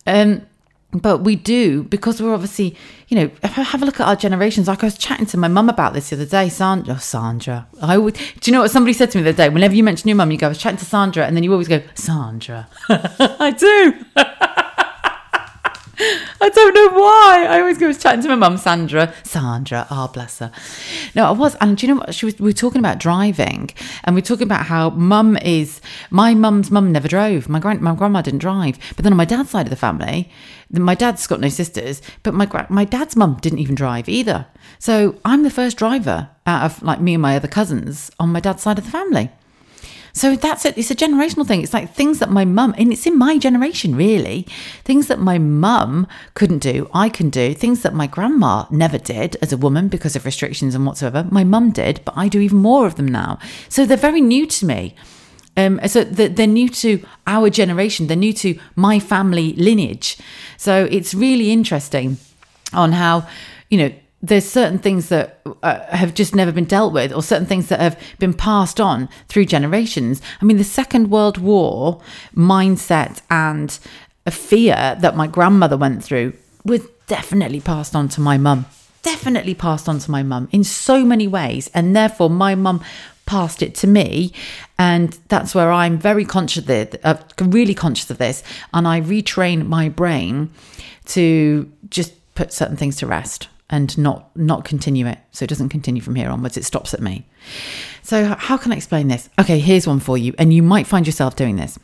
Um, 0.07 0.43
but 0.93 1.19
we 1.19 1.37
do 1.37 1.85
because 1.85 2.21
we're 2.21 2.35
obviously 2.35 2.77
you 3.11 3.17
know 3.17 3.31
have 3.43 3.83
a 3.83 3.85
look 3.85 4.01
at 4.01 4.07
our 4.09 4.17
generations. 4.17 4.69
Like 4.69 4.83
i 4.83 4.87
was 4.87 4.97
chatting 4.97 5.27
to 5.27 5.37
my 5.37 5.49
mum 5.49 5.69
about 5.69 5.93
this 5.93 6.11
the 6.11 6.17
other 6.17 6.25
day 6.25 6.49
sandra 6.49 6.95
oh, 6.95 6.99
sandra. 6.99 7.67
I 7.83 7.99
would 7.99 8.15
do 8.15 8.51
you 8.51 8.53
know 8.53 8.63
what 8.63 8.71
somebody 8.71 8.93
said 8.95 9.11
to 9.11 9.19
me 9.19 9.25
the 9.25 9.31
other 9.31 9.37
day? 9.37 9.49
Whenever 9.49 9.75
you 9.75 9.85
mention 9.85 10.09
your 10.09 10.17
mum 10.17 10.31
you 10.31 10.39
go 10.39 10.47
i 10.47 10.49
was 10.49 10.59
chatting 10.59 10.79
to 10.79 10.85
sandra 10.85 11.27
and 11.27 11.37
then 11.37 11.43
you 11.43 11.53
always 11.53 11.69
go 11.69 11.83
sandra. 11.95 12.69
I 12.89 13.51
do 13.51 14.57
I 16.41 16.49
don't 16.49 16.75
know 16.75 16.99
why. 16.99 17.47
I 17.49 17.61
always 17.61 17.77
go 17.77 17.87
was 17.87 17.99
chatting 17.99 18.23
to 18.23 18.29
my 18.29 18.35
mum, 18.35 18.57
Sandra. 18.57 19.13
Sandra, 19.23 19.87
ah, 19.91 20.09
oh, 20.09 20.13
bless 20.13 20.39
her. 20.39 20.51
No, 21.15 21.27
I 21.27 21.31
was, 21.33 21.57
and 21.61 21.77
do 21.77 21.87
you 21.87 21.95
know 21.95 22.01
what? 22.01 22.15
She 22.15 22.25
was. 22.25 22.39
We 22.39 22.51
were 22.51 22.53
talking 22.53 22.79
about 22.79 22.99
driving, 22.99 23.71
and 24.05 24.15
we 24.15 24.21
are 24.21 24.25
talking 24.25 24.47
about 24.47 24.67
how 24.67 24.91
mum 24.91 25.37
is. 25.39 25.81
My 26.11 26.35
mum's 26.35 26.71
mum 26.71 26.93
never 26.93 27.09
drove. 27.09 27.49
My 27.49 27.59
grand, 27.59 27.81
my 27.81 27.95
grandma 27.95 28.23
didn't 28.23 28.41
drive. 28.41 28.79
But 28.97 29.05
then 29.05 29.13
on 29.13 29.19
my 29.19 29.25
dad's 29.25 29.51
side 29.51 29.67
of 29.67 29.71
the 29.71 29.77
family, 29.77 30.31
my 30.71 30.95
dad's 30.95 31.27
got 31.27 31.41
no 31.41 31.49
sisters, 31.49 32.01
but 32.23 32.35
my 32.35 32.67
my 32.71 32.85
dad's 32.85 33.17
mum 33.17 33.39
didn't 33.41 33.59
even 33.59 33.75
drive 33.75 34.09
either. 34.09 34.47
So 34.79 35.17
I'm 35.25 35.43
the 35.43 35.51
first 35.51 35.77
driver 35.77 36.31
out 36.47 36.65
of 36.65 36.83
like 36.83 37.01
me 37.01 37.15
and 37.15 37.23
my 37.23 37.37
other 37.37 37.49
cousins 37.49 38.11
on 38.19 38.31
my 38.31 38.41
dad's 38.41 38.63
side 38.63 38.79
of 38.79 38.85
the 38.85 38.91
family. 38.91 39.31
So 40.13 40.37
that's 40.37 40.65
it. 40.65 40.77
It's 40.77 40.91
a 40.91 40.95
generational 40.95 41.47
thing. 41.47 41.63
It's 41.63 41.75
like 41.75 41.95
things 41.95 42.19
that 42.19 42.31
my 42.31 42.45
mum, 42.45 42.75
and 42.77 42.93
it's 42.93 43.07
in 43.07 43.19
my 43.19 43.39
generation, 43.39 43.95
really. 43.95 44.47
Things 44.85 45.07
that 45.07 45.19
my 45.19 45.39
mum 45.39 46.07
couldn't 46.35 46.59
do, 46.59 46.89
I 46.93 47.09
can 47.09 47.31
do. 47.31 47.55
Things 47.55 47.83
that 47.83 47.95
my 47.95 48.07
grandma 48.07 48.67
never 48.71 48.99
did 48.99 49.37
as 49.43 49.53
a 49.53 49.57
woman 49.57 49.89
because 49.89 50.17
of 50.17 50.25
restrictions 50.25 50.75
and 50.75 50.87
whatsoever. 50.87 51.27
My 51.31 51.45
mum 51.45 51.71
did, 51.71 52.01
but 52.05 52.15
I 52.17 52.29
do 52.29 52.41
even 52.41 52.59
more 52.59 52.87
of 52.87 52.97
them 52.97 53.09
now. 53.09 53.39
So 53.69 53.87
they're 53.87 53.97
very 53.97 54.21
new 54.21 54.47
to 54.47 54.67
me. 54.67 54.95
Um, 55.57 55.81
so 55.87 56.05
they're 56.05 56.47
new 56.47 56.69
to 56.69 57.05
our 57.27 57.51
generation. 57.51 58.07
They're 58.07 58.17
new 58.17 58.33
to 58.35 58.59
my 58.77 58.99
family 58.99 59.53
lineage. 59.55 60.17
So 60.57 60.87
it's 60.91 61.13
really 61.13 61.51
interesting 61.51 62.19
on 62.73 62.93
how, 62.93 63.27
you 63.69 63.79
know, 63.79 63.93
there's 64.23 64.49
certain 64.49 64.79
things 64.79 65.09
that 65.09 65.41
uh, 65.63 65.85
have 65.87 66.15
just 66.15 66.35
never 66.35 66.53
been 66.53 66.67
dealt 66.67 66.93
with, 66.93 67.13
or 67.13 67.23
certain 67.23 67.47
things 67.47 67.69
that 67.69 67.81
have 67.81 67.99
been 68.19 68.35
passed 68.35 68.81
on 68.81 69.09
through 69.29 69.47
generations. 69.47 70.21
I 70.41 70.45
mean, 70.45 70.59
the 70.59 70.65
Second 70.65 71.11
World 71.11 71.39
War 71.39 72.01
mindset 72.35 73.23
and 73.31 73.79
a 74.27 74.31
fear 74.31 74.97
that 75.01 75.17
my 75.17 75.27
grandmother 75.27 75.77
went 75.77 76.05
through 76.05 76.35
was 76.65 76.87
definitely 77.07 77.61
passed 77.61 77.97
on 77.97 78.09
to 78.11 78.21
my 78.21 78.37
mum. 78.37 78.67
Definitely 79.03 79.55
passed 79.55 79.89
on 79.89 79.99
to 79.99 80.11
my 80.11 80.23
mum 80.23 80.49
in 80.53 80.65
so 80.65 81.05
many 81.05 81.27
ways. 81.27 81.71
And 81.73 81.97
therefore, 81.97 82.29
my 82.29 82.55
mum 82.55 82.85
passed 83.25 83.63
it 83.63 83.75
to 83.77 83.87
me. 83.87 84.33
And 84.79 85.19
that's 85.29 85.55
where 85.55 85.73
I'm 85.73 85.97
very 85.97 86.27
conscious 86.27 86.65
of 86.65 86.69
it, 86.69 87.01
uh, 87.03 87.17
really 87.41 87.75
conscious 87.75 88.11
of 88.11 88.19
this. 88.19 88.43
And 88.75 88.87
I 88.87 89.01
retrain 89.01 89.67
my 89.67 89.89
brain 89.89 90.51
to 91.07 91.73
just 91.89 92.13
put 92.35 92.53
certain 92.53 92.77
things 92.77 92.97
to 92.97 93.07
rest 93.07 93.49
and 93.71 93.97
not 93.97 94.37
not 94.37 94.65
continue 94.65 95.07
it. 95.07 95.19
So 95.31 95.45
it 95.45 95.49
doesn't 95.49 95.71
continue 95.71 96.03
from 96.03 96.17
here 96.17 96.29
onwards. 96.29 96.57
It 96.57 96.65
stops 96.65 96.93
at 96.93 97.01
me. 97.01 97.27
So 98.03 98.25
how 98.25 98.57
can 98.57 98.73
i 98.73 98.77
explain 98.77 99.09
this? 99.09 99.31
Okay 99.41 99.59
here's 99.59 99.87
one 99.87 100.01
for 100.01 100.19
you 100.19 100.35
and 100.39 100.53
you 100.53 100.63
might 100.63 100.87
find 100.87 101.07
yourself 101.07 101.37
doing 101.37 101.57
this 101.57 101.79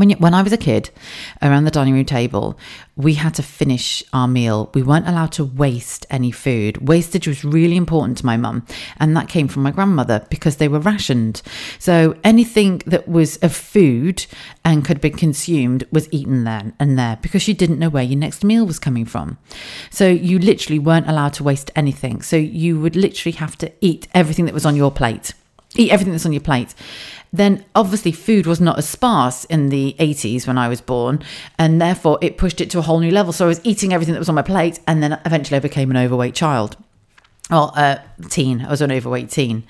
when, 0.00 0.10
when 0.12 0.34
I 0.34 0.42
was 0.42 0.52
a 0.52 0.58
kid, 0.58 0.90
around 1.42 1.64
the 1.64 1.70
dining 1.70 1.94
room 1.94 2.04
table, 2.04 2.58
we 2.96 3.14
had 3.14 3.34
to 3.34 3.42
finish 3.42 4.02
our 4.12 4.26
meal. 4.26 4.70
We 4.74 4.82
weren't 4.82 5.08
allowed 5.08 5.32
to 5.32 5.44
waste 5.44 6.06
any 6.10 6.30
food. 6.30 6.88
Wastage 6.88 7.28
was 7.28 7.44
really 7.44 7.76
important 7.76 8.18
to 8.18 8.26
my 8.26 8.36
mum, 8.36 8.66
and 8.98 9.16
that 9.16 9.28
came 9.28 9.48
from 9.48 9.62
my 9.62 9.70
grandmother 9.70 10.26
because 10.30 10.56
they 10.56 10.68
were 10.68 10.78
rationed. 10.78 11.42
So 11.78 12.16
anything 12.24 12.82
that 12.86 13.06
was 13.06 13.36
of 13.38 13.54
food 13.54 14.26
and 14.64 14.84
could 14.84 15.00
be 15.00 15.10
consumed 15.10 15.84
was 15.90 16.08
eaten 16.10 16.44
then 16.44 16.74
and 16.80 16.98
there 16.98 17.18
because 17.20 17.42
she 17.42 17.52
didn't 17.52 17.78
know 17.78 17.90
where 17.90 18.02
your 18.02 18.18
next 18.18 18.44
meal 18.44 18.66
was 18.66 18.78
coming 18.78 19.04
from. 19.04 19.38
So 19.90 20.08
you 20.08 20.38
literally 20.38 20.78
weren't 20.78 21.08
allowed 21.08 21.34
to 21.34 21.44
waste 21.44 21.70
anything. 21.76 22.22
So 22.22 22.36
you 22.36 22.80
would 22.80 22.96
literally 22.96 23.36
have 23.36 23.56
to 23.58 23.72
eat 23.80 24.08
everything 24.14 24.46
that 24.46 24.54
was 24.54 24.66
on 24.66 24.76
your 24.76 24.90
plate. 24.90 25.34
Eat 25.74 25.92
everything 25.92 26.12
that's 26.12 26.24
on 26.24 26.32
your 26.32 26.40
plate 26.40 26.74
then 27.32 27.64
obviously 27.74 28.12
food 28.12 28.46
was 28.46 28.60
not 28.60 28.78
as 28.78 28.88
sparse 28.88 29.44
in 29.44 29.68
the 29.68 29.94
80s 29.98 30.46
when 30.46 30.58
I 30.58 30.68
was 30.68 30.80
born, 30.80 31.22
and 31.58 31.80
therefore 31.80 32.18
it 32.22 32.38
pushed 32.38 32.60
it 32.60 32.70
to 32.70 32.78
a 32.78 32.82
whole 32.82 33.00
new 33.00 33.10
level. 33.10 33.32
So 33.32 33.46
I 33.46 33.48
was 33.48 33.60
eating 33.64 33.92
everything 33.92 34.14
that 34.14 34.18
was 34.18 34.28
on 34.28 34.34
my 34.34 34.42
plate, 34.42 34.80
and 34.86 35.02
then 35.02 35.20
eventually 35.24 35.56
I 35.56 35.60
became 35.60 35.90
an 35.90 35.96
overweight 35.96 36.34
child. 36.34 36.76
Well, 37.50 37.72
uh, 37.76 37.98
teen. 38.28 38.62
I 38.62 38.70
was 38.70 38.80
an 38.80 38.90
overweight 38.90 39.30
teen. 39.30 39.64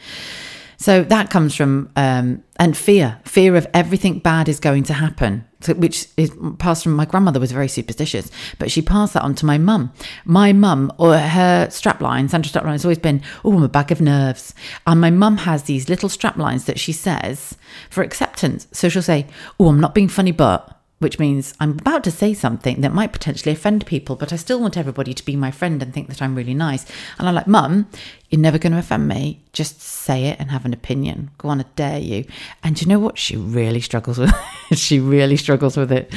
So 0.79 1.03
that 1.05 1.31
comes 1.31 1.55
from 1.55 1.91
um, 1.97 2.43
and 2.59 2.77
fear, 2.77 3.21
fear 3.25 3.57
of 3.57 3.67
everything 3.75 4.19
bad 4.19 4.49
is 4.49 4.61
going 4.61 4.85
to 4.85 4.95
happen, 4.95 5.45
which 5.77 6.07
is 6.17 6.33
passed 6.59 6.85
from 6.85 6.95
my 6.95 7.05
grandmother 7.05 7.41
was 7.41 7.53
very 7.53 7.69
superstitious, 7.69 8.31
but 8.59 8.71
she 8.71 8.83
passed 8.83 9.15
that 9.15 9.23
on 9.23 9.35
to 9.37 9.47
my 9.47 9.59
mum. 9.59 9.93
My 10.25 10.53
mum 10.53 10.93
or 10.99 11.17
her 11.19 11.67
strapline, 11.69 12.31
Sandra 12.31 12.51
strapline, 12.51 12.73
has 12.73 12.85
always 12.85 12.99
been, 12.99 13.23
oh, 13.45 13.55
I'm 13.55 13.63
a 13.63 13.69
bag 13.69 13.93
of 13.93 14.01
nerves, 14.01 14.55
and 14.87 15.01
my 15.01 15.11
mum 15.11 15.39
has 15.39 15.65
these 15.65 15.89
little 15.89 16.09
straplines 16.09 16.67
that 16.67 16.79
she 16.79 16.93
says 16.93 17.57
for 17.91 18.03
acceptance. 18.03 18.67
So 18.73 18.89
she'll 18.89 19.03
say, 19.03 19.27
oh, 19.61 19.69
I'm 19.69 19.81
not 19.81 19.95
being 19.95 20.09
funny, 20.09 20.33
but 20.33 20.76
which 20.99 21.19
means 21.19 21.53
I'm 21.61 21.73
about 21.73 22.05
to 22.05 22.11
say 22.11 22.33
something 22.33 22.81
that 22.81 22.93
might 22.93 23.13
potentially 23.13 23.53
offend 23.53 23.85
people, 23.85 24.17
but 24.17 24.33
I 24.33 24.37
still 24.37 24.61
want 24.61 24.79
everybody 24.79 25.13
to 25.13 25.25
be 25.25 25.37
my 25.37 25.51
friend 25.51 25.83
and 25.83 25.93
think 25.93 26.09
that 26.09 26.23
I'm 26.23 26.35
really 26.35 26.55
nice. 26.55 26.87
And 27.19 27.29
I'm 27.29 27.35
like, 27.35 27.47
Mum, 27.47 27.87
you're 28.31 28.41
never 28.41 28.59
going 28.59 28.73
to 28.73 28.79
offend 28.79 29.07
me. 29.07 29.41
Just 29.53 29.81
say 29.81 30.27
it 30.27 30.41
and 30.41 30.51
have 30.51 30.65
an 30.65 30.73
opinion. 30.73 31.31
Go 31.39 31.51
on, 31.51 31.61
I 31.61 31.65
dare 31.77 31.99
you. 31.99 32.25
And 32.63 32.81
you 32.81 32.87
know 32.89 32.99
what? 32.99 33.19
She 33.19 33.37
really 33.37 33.81
struggles 33.81 34.19
with 34.19 34.33
it. 34.71 34.79
she 34.79 34.99
really 34.99 35.37
struggles 35.37 35.77
with 35.77 35.93
it. 35.93 36.11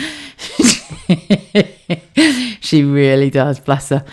she 2.62 2.84
really 2.84 3.30
does, 3.30 3.60
bless 3.60 3.90
her. 3.90 4.06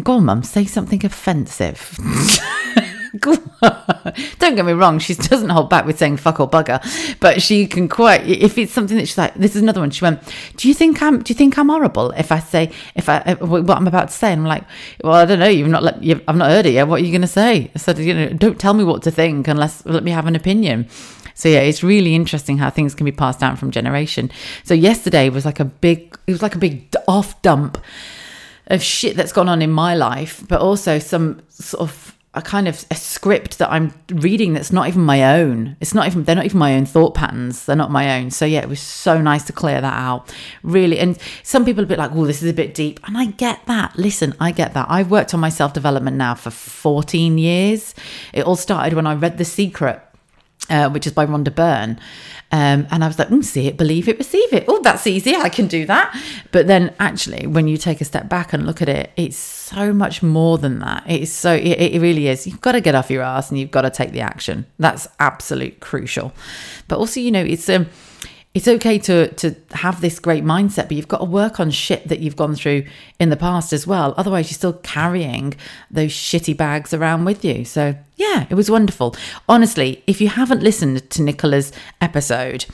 Go 0.00 0.14
on, 0.14 0.24
Mum, 0.26 0.42
say 0.42 0.64
something 0.64 1.04
offensive. 1.04 1.98
Don't 4.38 4.56
get 4.56 4.64
me 4.64 4.72
wrong, 4.72 4.98
she 4.98 5.14
doesn't 5.14 5.48
hold 5.48 5.70
back 5.70 5.86
with 5.86 5.98
saying 5.98 6.16
fuck 6.16 6.40
or 6.40 6.50
bugger, 6.50 6.80
but 7.20 7.40
she 7.40 7.66
can 7.66 7.88
quite 7.88 8.26
if 8.26 8.58
it's 8.58 8.72
something 8.72 8.96
that 8.96 9.06
she's 9.06 9.18
like. 9.18 9.34
This 9.34 9.54
is 9.54 9.62
another 9.62 9.80
one. 9.80 9.90
She 9.90 10.04
went, 10.04 10.20
"Do 10.56 10.66
you 10.66 10.74
think 10.74 11.00
I'm? 11.00 11.22
Do 11.22 11.30
you 11.30 11.36
think 11.36 11.56
I'm 11.56 11.68
horrible 11.68 12.10
if 12.12 12.32
I 12.32 12.40
say 12.40 12.72
if 12.96 13.08
I 13.08 13.18
uh, 13.18 13.36
what 13.36 13.76
I'm 13.76 13.86
about 13.86 14.08
to 14.08 14.14
say?" 14.14 14.32
And 14.32 14.42
I'm 14.42 14.48
like, 14.48 14.64
"Well, 15.02 15.14
I 15.14 15.24
don't 15.26 15.38
know. 15.38 15.48
You've 15.48 15.68
not 15.68 15.84
let. 15.84 16.02
You've, 16.02 16.22
I've 16.26 16.36
not 16.36 16.50
heard 16.50 16.66
it 16.66 16.72
yet. 16.72 16.88
What 16.88 17.00
are 17.00 17.04
you 17.04 17.12
going 17.12 17.22
to 17.22 17.28
say?" 17.28 17.70
I 17.74 17.78
said, 17.78 17.98
"You 17.98 18.14
know, 18.14 18.28
don't 18.30 18.58
tell 18.58 18.74
me 18.74 18.82
what 18.82 19.02
to 19.04 19.10
think 19.10 19.46
unless 19.46 19.86
let 19.86 20.02
me 20.02 20.10
have 20.10 20.26
an 20.26 20.34
opinion." 20.34 20.88
So 21.34 21.48
yeah, 21.48 21.60
it's 21.60 21.82
really 21.82 22.14
interesting 22.14 22.58
how 22.58 22.70
things 22.70 22.94
can 22.94 23.04
be 23.04 23.12
passed 23.12 23.40
down 23.40 23.56
from 23.56 23.70
generation. 23.70 24.30
So 24.64 24.74
yesterday 24.74 25.28
was 25.28 25.44
like 25.44 25.60
a 25.60 25.64
big. 25.64 26.18
It 26.26 26.32
was 26.32 26.42
like 26.42 26.56
a 26.56 26.58
big 26.58 26.92
off 27.06 27.40
dump 27.42 27.78
of 28.68 28.82
shit 28.82 29.16
that's 29.16 29.32
gone 29.32 29.48
on 29.48 29.62
in 29.62 29.70
my 29.70 29.94
life, 29.94 30.42
but 30.48 30.60
also 30.60 30.98
some 30.98 31.42
sort 31.48 31.82
of 31.82 32.13
a 32.34 32.42
kind 32.42 32.66
of 32.66 32.84
a 32.90 32.94
script 32.94 33.58
that 33.58 33.70
I'm 33.70 33.94
reading 34.08 34.52
that's 34.52 34.72
not 34.72 34.88
even 34.88 35.02
my 35.02 35.38
own. 35.38 35.76
It's 35.80 35.94
not 35.94 36.06
even 36.06 36.24
they're 36.24 36.34
not 36.34 36.44
even 36.44 36.58
my 36.58 36.74
own 36.74 36.86
thought 36.86 37.14
patterns. 37.14 37.64
They're 37.64 37.76
not 37.76 37.90
my 37.90 38.18
own. 38.18 38.30
So 38.30 38.44
yeah, 38.44 38.60
it 38.60 38.68
was 38.68 38.80
so 38.80 39.20
nice 39.20 39.44
to 39.44 39.52
clear 39.52 39.80
that 39.80 39.92
out. 39.92 40.34
Really, 40.62 40.98
and 40.98 41.18
some 41.42 41.64
people 41.64 41.82
are 41.82 41.86
a 41.86 41.88
bit 41.88 41.98
like, 41.98 42.12
"Oh, 42.12 42.26
this 42.26 42.42
is 42.42 42.50
a 42.50 42.54
bit 42.54 42.74
deep," 42.74 43.00
and 43.06 43.16
I 43.16 43.26
get 43.26 43.64
that. 43.66 43.96
Listen, 43.96 44.34
I 44.40 44.50
get 44.50 44.74
that. 44.74 44.86
I've 44.88 45.10
worked 45.10 45.34
on 45.34 45.40
my 45.40 45.48
self 45.48 45.72
development 45.72 46.16
now 46.16 46.34
for 46.34 46.50
14 46.50 47.38
years. 47.38 47.94
It 48.32 48.44
all 48.44 48.56
started 48.56 48.94
when 48.94 49.06
I 49.06 49.14
read 49.14 49.38
The 49.38 49.44
Secret 49.44 50.00
uh, 50.70 50.90
which 50.90 51.06
is 51.06 51.12
by 51.12 51.26
Rhonda 51.26 51.54
Byrne. 51.54 51.98
Um, 52.52 52.86
and 52.90 53.02
I 53.02 53.08
was 53.08 53.18
like, 53.18 53.28
mm, 53.28 53.42
see 53.42 53.66
it, 53.66 53.76
believe 53.76 54.08
it, 54.08 54.16
receive 54.16 54.52
it. 54.52 54.64
Oh, 54.68 54.80
that's 54.80 55.06
easy. 55.08 55.34
I 55.34 55.48
can 55.48 55.66
do 55.66 55.86
that. 55.86 56.16
But 56.52 56.68
then 56.68 56.94
actually, 57.00 57.48
when 57.48 57.66
you 57.66 57.76
take 57.76 58.00
a 58.00 58.04
step 58.04 58.28
back 58.28 58.52
and 58.52 58.64
look 58.64 58.80
at 58.80 58.88
it, 58.88 59.10
it's 59.16 59.36
so 59.36 59.92
much 59.92 60.22
more 60.22 60.56
than 60.58 60.78
that. 60.78 61.02
It's 61.08 61.32
so, 61.32 61.52
it, 61.52 61.80
it 61.80 62.00
really 62.00 62.28
is. 62.28 62.46
You've 62.46 62.60
got 62.60 62.72
to 62.72 62.80
get 62.80 62.94
off 62.94 63.10
your 63.10 63.22
ass 63.22 63.50
and 63.50 63.58
you've 63.58 63.72
got 63.72 63.82
to 63.82 63.90
take 63.90 64.12
the 64.12 64.20
action. 64.20 64.66
That's 64.78 65.08
absolute 65.18 65.80
crucial. 65.80 66.32
But 66.86 66.98
also, 66.98 67.18
you 67.18 67.32
know, 67.32 67.42
it's, 67.42 67.68
um, 67.68 67.86
it's 68.54 68.68
okay 68.68 68.98
to 69.00 69.28
to 69.34 69.56
have 69.72 70.00
this 70.00 70.20
great 70.20 70.44
mindset, 70.44 70.84
but 70.88 70.92
you've 70.92 71.08
got 71.08 71.18
to 71.18 71.24
work 71.24 71.58
on 71.58 71.70
shit 71.70 72.06
that 72.08 72.20
you've 72.20 72.36
gone 72.36 72.54
through 72.54 72.84
in 73.18 73.30
the 73.30 73.36
past 73.36 73.72
as 73.72 73.86
well. 73.86 74.14
Otherwise, 74.16 74.48
you're 74.50 74.56
still 74.56 74.74
carrying 74.74 75.54
those 75.90 76.12
shitty 76.12 76.56
bags 76.56 76.94
around 76.94 77.24
with 77.24 77.44
you. 77.44 77.64
So 77.64 77.96
yeah, 78.16 78.46
it 78.48 78.54
was 78.54 78.70
wonderful. 78.70 79.16
Honestly, 79.48 80.04
if 80.06 80.20
you 80.20 80.28
haven't 80.28 80.62
listened 80.62 81.10
to 81.10 81.22
Nicola's 81.22 81.72
episode, 82.00 82.66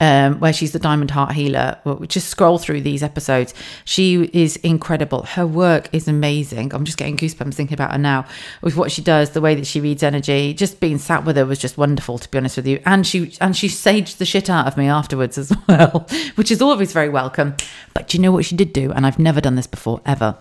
um, 0.00 0.38
where 0.38 0.52
she's 0.52 0.72
the 0.72 0.78
Diamond 0.78 1.10
Heart 1.10 1.32
Healer. 1.32 1.78
Just 2.06 2.28
scroll 2.28 2.58
through 2.58 2.82
these 2.82 3.02
episodes. 3.02 3.52
She 3.84 4.30
is 4.32 4.56
incredible. 4.56 5.24
Her 5.24 5.46
work 5.46 5.88
is 5.92 6.06
amazing. 6.06 6.72
I'm 6.72 6.84
just 6.84 6.98
getting 6.98 7.16
goosebumps 7.16 7.54
thinking 7.54 7.74
about 7.74 7.92
her 7.92 7.98
now 7.98 8.26
with 8.62 8.76
what 8.76 8.92
she 8.92 9.02
does, 9.02 9.30
the 9.30 9.40
way 9.40 9.54
that 9.54 9.66
she 9.66 9.80
reads 9.80 10.02
energy. 10.02 10.54
Just 10.54 10.80
being 10.80 10.98
sat 10.98 11.24
with 11.24 11.36
her 11.36 11.44
was 11.44 11.58
just 11.58 11.76
wonderful, 11.76 12.18
to 12.18 12.30
be 12.30 12.38
honest 12.38 12.56
with 12.56 12.66
you. 12.66 12.80
And 12.86 13.06
she 13.06 13.36
and 13.40 13.56
she 13.56 13.68
saged 13.68 14.18
the 14.18 14.24
shit 14.24 14.48
out 14.48 14.66
of 14.66 14.76
me 14.76 14.86
afterwards 14.86 15.36
as 15.36 15.52
well, 15.68 16.06
which 16.36 16.50
is 16.50 16.62
always 16.62 16.92
very 16.92 17.08
welcome. 17.08 17.56
But 17.94 18.14
you 18.14 18.20
know 18.20 18.32
what 18.32 18.44
she 18.44 18.56
did 18.56 18.72
do? 18.72 18.92
And 18.92 19.04
I've 19.04 19.18
never 19.18 19.40
done 19.40 19.56
this 19.56 19.66
before 19.66 20.00
ever. 20.06 20.36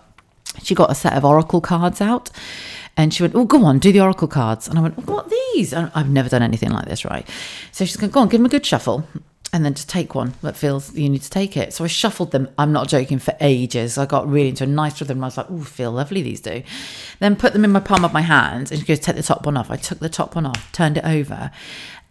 She 0.63 0.75
got 0.75 0.91
a 0.91 0.95
set 0.95 1.13
of 1.13 1.25
oracle 1.25 1.61
cards 1.61 2.01
out. 2.01 2.29
And 2.95 3.13
she 3.13 3.21
went, 3.21 3.35
Oh, 3.35 3.45
go 3.45 3.63
on, 3.63 3.77
do 3.77 3.91
the 3.91 4.01
oracle 4.01 4.27
cards. 4.27 4.67
And 4.67 4.79
I 4.79 4.81
went, 4.81 4.97
What 5.07 5.29
these? 5.29 5.73
I've 5.73 6.09
never 6.09 6.29
done 6.29 6.41
anything 6.41 6.71
like 6.71 6.85
this, 6.85 7.05
right? 7.05 7.27
So 7.71 7.85
she's 7.85 7.95
going, 7.95 8.11
Go 8.11 8.21
on, 8.21 8.27
give 8.27 8.39
them 8.39 8.47
a 8.47 8.49
good 8.49 8.65
shuffle 8.65 9.07
and 9.53 9.63
then 9.63 9.73
just 9.73 9.89
take 9.89 10.13
one 10.13 10.33
that 10.41 10.57
feels 10.57 10.93
you 10.93 11.09
need 11.09 11.21
to 11.21 11.29
take 11.29 11.55
it. 11.55 11.73
So 11.73 11.83
I 11.83 11.87
shuffled 11.87 12.31
them. 12.31 12.49
I'm 12.57 12.73
not 12.73 12.89
joking 12.89 13.17
for 13.17 13.35
ages. 13.39 13.97
I 13.97 14.05
got 14.05 14.29
really 14.29 14.49
into 14.49 14.65
a 14.65 14.67
nice 14.67 14.99
rhythm. 14.99 15.23
I 15.23 15.27
was 15.27 15.37
like, 15.37 15.49
"Oh, 15.49 15.61
feel 15.61 15.91
lovely 15.91 16.21
these 16.21 16.41
do." 16.41 16.63
Then 17.19 17.35
put 17.35 17.53
them 17.53 17.63
in 17.63 17.71
my 17.71 17.79
palm 17.79 18.03
of 18.03 18.13
my 18.13 18.21
hand 18.21 18.71
and 18.71 18.79
she 18.79 18.85
goes, 18.85 18.99
"Take 18.99 19.15
the 19.15 19.23
top 19.23 19.45
one 19.45 19.57
off." 19.57 19.71
I 19.71 19.77
took 19.77 19.99
the 19.99 20.09
top 20.09 20.35
one 20.35 20.45
off, 20.45 20.71
turned 20.71 20.97
it 20.97 21.05
over, 21.05 21.51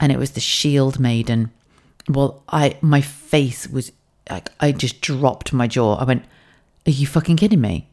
and 0.01 0.11
it 0.11 0.19
was 0.19 0.31
the 0.33 0.41
Shield 0.41 0.99
Maiden. 0.99 1.51
Well, 2.09 2.43
I 2.49 2.79
my 2.81 3.01
face 3.01 3.69
was 3.69 3.93
like 4.31 4.51
I 4.59 4.73
just 4.73 5.01
dropped 5.01 5.53
my 5.53 5.67
jaw. 5.67 5.97
I 5.97 6.05
went, 6.05 6.25
"Are 6.87 6.91
you 6.91 7.07
fucking 7.07 7.37
kidding 7.37 7.61
me?" 7.61 7.89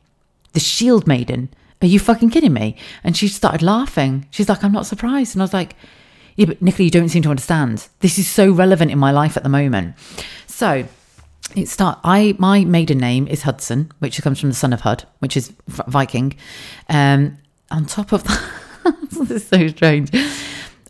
The 0.53 0.59
Shield 0.59 1.05
Maiden. 1.05 1.49
Are 1.81 1.87
you 1.87 1.99
fucking 1.99 2.29
kidding 2.29 2.53
me? 2.53 2.77
And 3.03 3.17
she 3.17 3.27
started 3.27 3.61
laughing. 3.61 4.25
She's 4.31 4.47
like, 4.47 4.63
"I'm 4.63 4.71
not 4.71 4.85
surprised," 4.85 5.35
and 5.35 5.41
I 5.41 5.45
was 5.45 5.53
like 5.53 5.75
yeah, 6.35 6.45
but 6.45 6.61
Nicola, 6.61 6.85
you 6.85 6.91
don't 6.91 7.09
seem 7.09 7.23
to 7.23 7.29
understand. 7.29 7.87
This 7.99 8.17
is 8.17 8.27
so 8.27 8.51
relevant 8.51 8.91
in 8.91 8.99
my 8.99 9.11
life 9.11 9.37
at 9.37 9.43
the 9.43 9.49
moment. 9.49 9.95
So 10.47 10.85
it 11.55 11.67
start. 11.67 11.99
I 12.03 12.35
my 12.39 12.65
maiden 12.65 12.97
name 12.97 13.27
is 13.27 13.43
Hudson, 13.43 13.91
which 13.99 14.21
comes 14.21 14.39
from 14.39 14.49
the 14.49 14.55
son 14.55 14.73
of 14.73 14.81
Hud, 14.81 15.05
which 15.19 15.37
is 15.37 15.53
Viking. 15.67 16.35
Um, 16.89 17.37
on 17.71 17.85
top 17.85 18.11
of 18.11 18.23
that, 18.83 19.09
this 19.11 19.31
is 19.31 19.47
so 19.47 19.67
strange. 19.67 20.11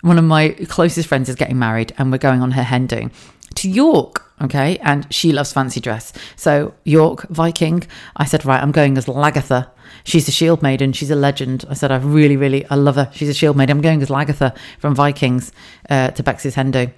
One 0.01 0.17
of 0.17 0.25
my 0.25 0.49
closest 0.67 1.07
friends 1.07 1.29
is 1.29 1.35
getting 1.35 1.59
married, 1.59 1.93
and 1.97 2.11
we're 2.11 2.17
going 2.17 2.41
on 2.41 2.51
her 2.51 2.63
hen 2.63 2.87
do 2.87 3.09
to 3.55 3.69
York. 3.69 4.22
Okay, 4.41 4.77
and 4.79 5.11
she 5.13 5.31
loves 5.31 5.53
fancy 5.53 5.79
dress. 5.79 6.11
So 6.35 6.73
York 6.83 7.27
Viking. 7.29 7.83
I 8.15 8.25
said, 8.25 8.45
right, 8.45 8.61
I'm 8.61 8.71
going 8.71 8.97
as 8.97 9.05
Lagertha 9.05 9.69
she's 10.03 10.27
a 10.27 10.31
shield 10.31 10.61
maiden. 10.61 10.93
She's 10.93 11.11
a 11.11 11.15
legend. 11.15 11.65
I 11.69 11.73
said, 11.73 11.91
I 11.91 11.97
really, 11.97 12.37
really, 12.37 12.65
I 12.67 12.75
love 12.75 12.95
her. 12.95 13.09
She's 13.13 13.29
a 13.29 13.33
shield 13.33 13.57
maiden. 13.57 13.77
I'm 13.77 13.81
going 13.81 14.01
as 14.01 14.09
Lagertha 14.09 14.55
from 14.79 14.95
Vikings 14.95 15.51
uh, 15.89 16.11
to 16.11 16.23
Bex's 16.23 16.55
Hendo. 16.55 16.91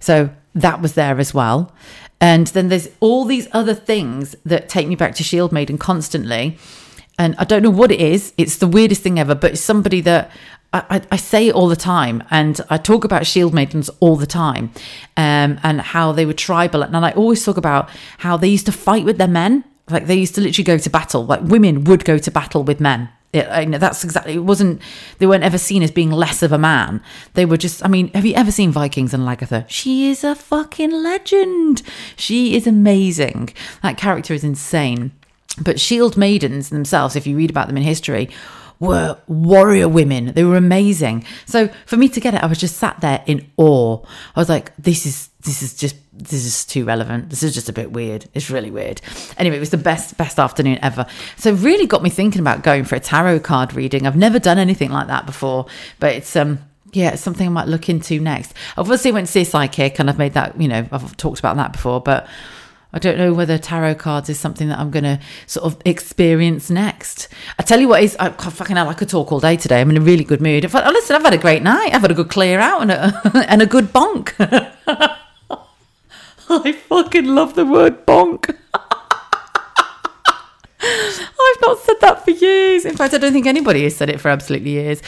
So 0.00 0.30
that 0.54 0.80
was 0.80 0.94
there 0.94 1.18
as 1.18 1.34
well. 1.34 1.72
And 2.20 2.48
then 2.48 2.68
there's 2.68 2.88
all 3.00 3.24
these 3.24 3.48
other 3.52 3.74
things 3.74 4.36
that 4.44 4.68
take 4.68 4.88
me 4.88 4.94
back 4.94 5.14
to 5.16 5.22
Shield 5.22 5.52
Maiden 5.52 5.78
constantly. 5.78 6.58
And 7.18 7.34
I 7.38 7.44
don't 7.44 7.62
know 7.62 7.70
what 7.70 7.90
it 7.90 8.00
is. 8.00 8.34
It's 8.36 8.56
the 8.56 8.66
weirdest 8.66 9.02
thing 9.02 9.18
ever, 9.18 9.34
but 9.34 9.52
it's 9.52 9.60
somebody 9.60 10.00
that 10.02 10.30
I, 10.72 11.02
I, 11.10 11.16
say 11.16 11.48
it 11.48 11.54
all 11.54 11.66
the 11.66 11.74
time. 11.74 12.22
And 12.30 12.60
I 12.70 12.78
talk 12.78 13.04
about 13.04 13.26
Shield 13.26 13.52
Maidens 13.52 13.90
all 13.98 14.14
the 14.14 14.26
time 14.26 14.70
um, 15.16 15.58
and 15.64 15.80
how 15.80 16.12
they 16.12 16.24
were 16.24 16.32
tribal. 16.32 16.82
And 16.82 16.96
I 16.96 17.10
always 17.12 17.44
talk 17.44 17.56
about 17.56 17.90
how 18.18 18.36
they 18.36 18.46
used 18.46 18.66
to 18.66 18.72
fight 18.72 19.04
with 19.04 19.18
their 19.18 19.26
men. 19.26 19.64
Like 19.88 20.06
they 20.06 20.14
used 20.14 20.36
to 20.36 20.40
literally 20.40 20.64
go 20.64 20.78
to 20.78 20.88
battle. 20.88 21.26
Like 21.26 21.40
women 21.42 21.82
would 21.84 22.04
go 22.04 22.18
to 22.18 22.30
battle 22.30 22.62
with 22.62 22.78
men 22.78 23.08
it, 23.32 23.46
I 23.48 23.64
know 23.64 23.78
that's 23.78 24.02
exactly. 24.02 24.34
It 24.34 24.44
wasn't. 24.44 24.82
They 25.18 25.26
weren't 25.26 25.44
ever 25.44 25.58
seen 25.58 25.82
as 25.82 25.92
being 25.92 26.10
less 26.10 26.42
of 26.42 26.50
a 26.50 26.58
man. 26.58 27.00
They 27.34 27.46
were 27.46 27.56
just. 27.56 27.84
I 27.84 27.88
mean, 27.88 28.08
have 28.08 28.26
you 28.26 28.34
ever 28.34 28.50
seen 28.50 28.72
Vikings 28.72 29.14
and 29.14 29.22
Lagertha? 29.22 29.66
She 29.68 30.10
is 30.10 30.24
a 30.24 30.34
fucking 30.34 30.90
legend. 30.90 31.82
She 32.16 32.56
is 32.56 32.66
amazing. 32.66 33.50
That 33.82 33.96
character 33.96 34.34
is 34.34 34.42
insane. 34.42 35.12
But 35.62 35.78
Shield 35.78 36.16
maidens 36.16 36.70
themselves, 36.70 37.14
if 37.14 37.26
you 37.26 37.36
read 37.36 37.50
about 37.50 37.68
them 37.68 37.76
in 37.76 37.82
history, 37.82 38.30
were 38.80 39.18
warrior 39.28 39.88
women. 39.88 40.32
They 40.32 40.42
were 40.42 40.56
amazing. 40.56 41.24
So 41.46 41.68
for 41.86 41.96
me 41.96 42.08
to 42.08 42.20
get 42.20 42.34
it, 42.34 42.42
I 42.42 42.46
was 42.46 42.58
just 42.58 42.78
sat 42.78 43.00
there 43.00 43.22
in 43.26 43.48
awe. 43.56 44.02
I 44.34 44.40
was 44.40 44.48
like, 44.48 44.74
this 44.76 45.06
is 45.06 45.28
this 45.42 45.62
is 45.62 45.74
just 45.74 45.96
this 46.12 46.44
is 46.44 46.64
too 46.64 46.84
relevant. 46.84 47.30
This 47.30 47.42
is 47.42 47.54
just 47.54 47.68
a 47.68 47.72
bit 47.72 47.92
weird. 47.92 48.28
It's 48.34 48.50
really 48.50 48.70
weird. 48.70 49.00
Anyway, 49.38 49.56
it 49.56 49.60
was 49.60 49.70
the 49.70 49.76
best 49.76 50.16
best 50.16 50.38
afternoon 50.38 50.78
ever. 50.82 51.06
So 51.36 51.52
really 51.52 51.86
got 51.86 52.02
me 52.02 52.10
thinking 52.10 52.40
about 52.40 52.62
going 52.62 52.84
for 52.84 52.96
a 52.96 53.00
tarot 53.00 53.40
card 53.40 53.74
reading. 53.74 54.06
I've 54.06 54.16
never 54.16 54.38
done 54.38 54.58
anything 54.58 54.90
like 54.90 55.06
that 55.06 55.26
before, 55.26 55.66
but 55.98 56.14
it's 56.14 56.34
um 56.34 56.58
yeah, 56.92 57.10
it's 57.10 57.22
something 57.22 57.46
I 57.46 57.50
might 57.50 57.68
look 57.68 57.88
into 57.88 58.18
next. 58.18 58.54
Obviously 58.76 59.12
went 59.12 59.26
to 59.26 59.32
see 59.32 59.42
a 59.42 59.44
psychic 59.44 60.00
and 60.00 60.10
I've 60.10 60.18
made 60.18 60.34
that, 60.34 60.60
you 60.60 60.66
know, 60.66 60.86
I've 60.90 61.16
talked 61.16 61.38
about 61.38 61.56
that 61.56 61.72
before, 61.72 62.00
but 62.00 62.26
I 62.92 62.98
don't 62.98 63.18
know 63.18 63.32
whether 63.32 63.56
tarot 63.56 63.94
cards 63.96 64.28
is 64.28 64.38
something 64.38 64.68
that 64.68 64.78
I'm 64.78 64.90
going 64.90 65.04
to 65.04 65.20
sort 65.46 65.64
of 65.64 65.80
experience 65.84 66.70
next. 66.70 67.28
I 67.58 67.62
tell 67.62 67.80
you 67.80 67.88
what 67.88 68.02
is, 68.02 68.16
I 68.18 68.30
fucking 68.30 68.76
hell, 68.76 68.88
I 68.88 68.94
could 68.94 69.08
talk 69.08 69.30
all 69.30 69.38
day 69.40 69.56
today. 69.56 69.80
I'm 69.80 69.90
in 69.90 69.96
a 69.96 70.00
really 70.00 70.24
good 70.24 70.40
mood. 70.40 70.64
I've, 70.64 70.74
oh, 70.74 70.90
listen, 70.90 71.14
I've 71.14 71.22
had 71.22 71.34
a 71.34 71.38
great 71.38 71.62
night. 71.62 71.94
I've 71.94 72.02
had 72.02 72.10
a 72.10 72.14
good 72.14 72.30
clear 72.30 72.58
out 72.58 72.82
and 72.82 72.90
a, 72.90 73.20
and 73.48 73.62
a 73.62 73.66
good 73.66 73.92
bonk. 73.92 74.34
I 76.52 76.72
fucking 76.72 77.26
love 77.26 77.54
the 77.54 77.64
word 77.64 78.04
bonk. 78.06 78.56
I've 80.82 81.60
not 81.60 81.78
said 81.78 81.96
that 82.00 82.24
for 82.24 82.32
years. 82.32 82.84
In 82.84 82.96
fact, 82.96 83.14
I 83.14 83.18
don't 83.18 83.32
think 83.32 83.46
anybody 83.46 83.84
has 83.84 83.94
said 83.94 84.10
it 84.10 84.20
for 84.20 84.30
absolutely 84.30 84.70
years. 84.70 85.00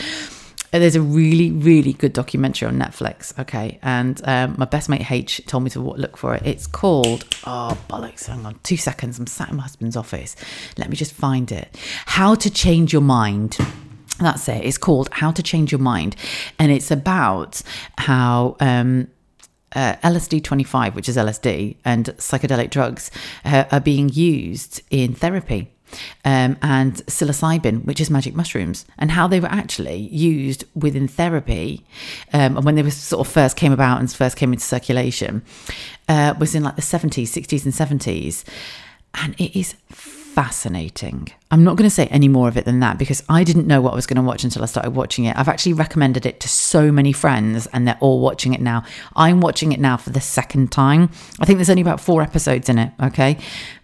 Uh, 0.72 0.78
there's 0.78 0.96
a 0.96 1.02
really, 1.02 1.50
really 1.50 1.92
good 1.92 2.12
documentary 2.12 2.66
on 2.66 2.78
Netflix. 2.78 3.38
Okay. 3.38 3.78
And 3.82 4.20
um, 4.24 4.54
my 4.58 4.64
best 4.64 4.88
mate 4.88 5.10
H 5.10 5.40
told 5.46 5.64
me 5.64 5.70
to 5.70 5.80
look 5.80 6.16
for 6.16 6.34
it. 6.34 6.42
It's 6.44 6.66
called, 6.66 7.24
oh, 7.44 7.78
bollocks. 7.88 8.26
Hang 8.26 8.46
on 8.46 8.58
two 8.62 8.76
seconds. 8.76 9.18
I'm 9.18 9.26
sat 9.26 9.50
in 9.50 9.56
my 9.56 9.62
husband's 9.62 9.96
office. 9.96 10.34
Let 10.78 10.88
me 10.88 10.96
just 10.96 11.12
find 11.12 11.52
it. 11.52 11.76
How 12.06 12.34
to 12.36 12.50
Change 12.50 12.92
Your 12.92 13.02
Mind. 13.02 13.58
That's 14.18 14.48
it. 14.48 14.64
It's 14.64 14.78
called 14.78 15.08
How 15.12 15.30
to 15.30 15.42
Change 15.42 15.72
Your 15.72 15.80
Mind. 15.80 16.16
And 16.58 16.72
it's 16.72 16.90
about 16.90 17.62
how. 17.98 18.56
Um, 18.60 19.08
uh, 19.74 19.96
LSD 20.04 20.44
25, 20.44 20.94
which 20.94 21.08
is 21.08 21.16
LSD, 21.16 21.76
and 21.82 22.04
psychedelic 22.18 22.68
drugs 22.68 23.10
uh, 23.46 23.64
are 23.72 23.80
being 23.80 24.10
used 24.10 24.82
in 24.90 25.14
therapy. 25.14 25.72
Um, 26.24 26.56
and 26.62 26.94
psilocybin, 27.06 27.84
which 27.84 28.00
is 28.00 28.10
magic 28.10 28.34
mushrooms, 28.34 28.86
and 28.98 29.10
how 29.10 29.26
they 29.26 29.40
were 29.40 29.48
actually 29.48 29.96
used 29.96 30.64
within 30.74 31.08
therapy, 31.08 31.84
um, 32.32 32.56
and 32.56 32.64
when 32.64 32.74
they 32.74 32.82
were 32.82 32.90
sort 32.90 33.26
of 33.26 33.32
first 33.32 33.56
came 33.56 33.72
about 33.72 34.00
and 34.00 34.12
first 34.12 34.36
came 34.36 34.52
into 34.52 34.64
circulation, 34.64 35.42
uh, 36.08 36.34
was 36.38 36.54
in 36.54 36.62
like 36.62 36.76
the 36.76 36.82
70s, 36.82 37.28
60s, 37.28 37.64
and 37.64 38.00
70s, 38.00 38.44
and 39.14 39.34
it 39.38 39.58
is 39.58 39.74
fascinating. 40.32 41.28
I'm 41.50 41.62
not 41.62 41.76
going 41.76 41.88
to 41.88 41.94
say 41.94 42.06
any 42.06 42.28
more 42.28 42.48
of 42.48 42.56
it 42.56 42.64
than 42.64 42.80
that 42.80 42.96
because 42.98 43.22
I 43.28 43.44
didn't 43.44 43.66
know 43.66 43.82
what 43.82 43.92
I 43.92 43.96
was 43.96 44.06
going 44.06 44.16
to 44.16 44.22
watch 44.22 44.44
until 44.44 44.62
I 44.62 44.66
started 44.66 44.92
watching 44.92 45.26
it. 45.26 45.36
I've 45.36 45.48
actually 45.48 45.74
recommended 45.74 46.24
it 46.24 46.40
to 46.40 46.48
so 46.48 46.90
many 46.90 47.12
friends 47.12 47.66
and 47.72 47.86
they're 47.86 47.98
all 48.00 48.20
watching 48.20 48.54
it 48.54 48.60
now. 48.62 48.84
I'm 49.14 49.42
watching 49.42 49.72
it 49.72 49.80
now 49.80 49.98
for 49.98 50.08
the 50.08 50.22
second 50.22 50.72
time. 50.72 51.10
I 51.38 51.44
think 51.44 51.58
there's 51.58 51.68
only 51.68 51.82
about 51.82 52.00
four 52.00 52.22
episodes 52.22 52.70
in 52.70 52.78
it, 52.78 52.92
okay? 53.02 53.36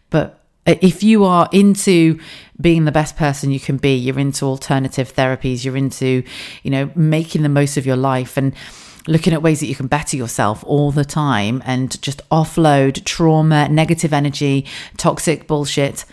But 0.09 0.38
Uh, 0.69 0.75
if 0.83 1.03
you 1.03 1.25
are 1.25 1.49
into 1.51 2.21
being 2.61 2.85
the 2.85 2.93
best 2.93 3.17
person 3.17 3.51
you 3.51 3.59
can 3.59 3.79
be, 3.79 3.95
you're 3.95 4.19
into 4.19 4.45
alternative 4.45 5.15
therapies, 5.15 5.65
you're 5.65 5.77
into, 5.77 6.23
you 6.63 6.71
know, 6.71 6.91
making 6.95 7.43
the 7.43 7.49
most 7.49 7.79
of 7.79 7.87
your 7.87 7.97
life 7.97 8.37
and 8.37 8.55
looking 9.07 9.33
at 9.33 9.41
ways 9.41 9.61
that 9.61 9.67
you 9.67 9.75
can 9.75 9.87
better 9.87 10.17
yourself 10.17 10.63
all 10.65 10.91
the 10.91 11.05
time 11.05 11.63
and 11.65 12.01
just 12.03 12.21
offload 12.29 13.03
trauma, 13.05 13.67
negative 13.71 14.13
energy, 14.13 14.67
toxic 14.99 15.47
bullshit 15.47 16.05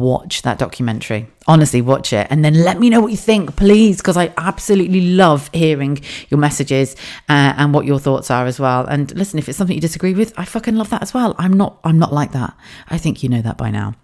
watch 0.00 0.42
that 0.42 0.58
documentary. 0.58 1.26
Honestly, 1.46 1.82
watch 1.82 2.12
it 2.12 2.26
and 2.30 2.44
then 2.44 2.54
let 2.54 2.78
me 2.78 2.88
know 2.88 3.00
what 3.00 3.10
you 3.10 3.16
think, 3.16 3.56
please, 3.56 3.98
because 3.98 4.16
I 4.16 4.32
absolutely 4.36 5.00
love 5.12 5.50
hearing 5.52 6.00
your 6.28 6.38
messages 6.38 6.94
uh, 7.28 7.54
and 7.56 7.74
what 7.74 7.84
your 7.84 7.98
thoughts 7.98 8.30
are 8.30 8.46
as 8.46 8.60
well. 8.60 8.86
And 8.86 9.14
listen, 9.16 9.38
if 9.38 9.48
it's 9.48 9.58
something 9.58 9.74
you 9.74 9.80
disagree 9.80 10.14
with, 10.14 10.32
I 10.36 10.44
fucking 10.44 10.76
love 10.76 10.90
that 10.90 11.02
as 11.02 11.12
well. 11.12 11.34
I'm 11.38 11.52
not, 11.52 11.78
I'm 11.84 11.98
not 11.98 12.12
like 12.12 12.32
that. 12.32 12.56
I 12.88 12.98
think 12.98 13.22
you 13.22 13.28
know 13.28 13.42
that 13.42 13.58
by 13.58 13.70
now. 13.70 13.94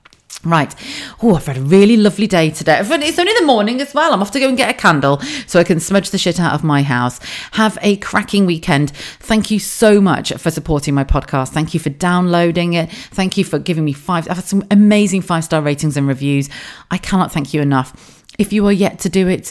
Right. 0.45 0.73
Oh, 1.21 1.35
I've 1.35 1.47
had 1.47 1.57
a 1.57 1.63
really 1.63 1.97
lovely 1.97 2.29
day 2.29 2.51
today. 2.51 2.79
It's 2.81 3.19
only 3.19 3.33
the 3.39 3.45
morning 3.45 3.81
as 3.81 3.93
well. 3.93 4.13
I'm 4.13 4.23
off 4.23 4.31
to 4.31 4.41
go 4.41 4.47
and 4.47 4.57
get 4.57 4.71
a 4.71 4.73
candle 4.75 5.19
so 5.49 5.59
I 5.59 5.65
can 5.65 5.81
smudge 5.81 6.11
the 6.11 6.19
shit 6.19 6.39
out 6.39 6.55
of 6.55 6.63
my 6.63 6.83
house. 6.83 7.19
Have 7.53 7.77
a 7.83 7.97
cracking 7.97 8.47
weekend. 8.47 8.93
Thank 9.19 9.51
you 9.51 9.59
so 9.59 10.01
much 10.01 10.33
for 10.35 10.53
supporting 10.53 10.95
my 10.95 11.03
podcast. 11.03 11.49
Thank 11.49 11.75
you 11.75 11.81
for 11.81 11.91
downloading 11.91 12.75
it. 12.75 12.91
Thank 12.91 13.37
you 13.37 13.43
for 13.43 13.59
giving 13.59 13.85
me 13.85 13.93
five. 13.93 14.29
I've 14.31 14.37
had 14.37 14.45
some 14.45 14.65
amazing 14.71 15.23
five 15.23 15.43
star 15.43 15.61
ratings 15.61 15.97
and 15.97 16.07
reviews. 16.07 16.49
I 16.89 16.99
cannot 16.99 17.33
thank 17.33 17.53
you 17.53 17.61
enough. 17.61 18.25
If 18.39 18.53
you 18.53 18.65
are 18.69 18.73
yet 18.73 19.01
to 19.01 19.09
do 19.09 19.27
it, 19.27 19.51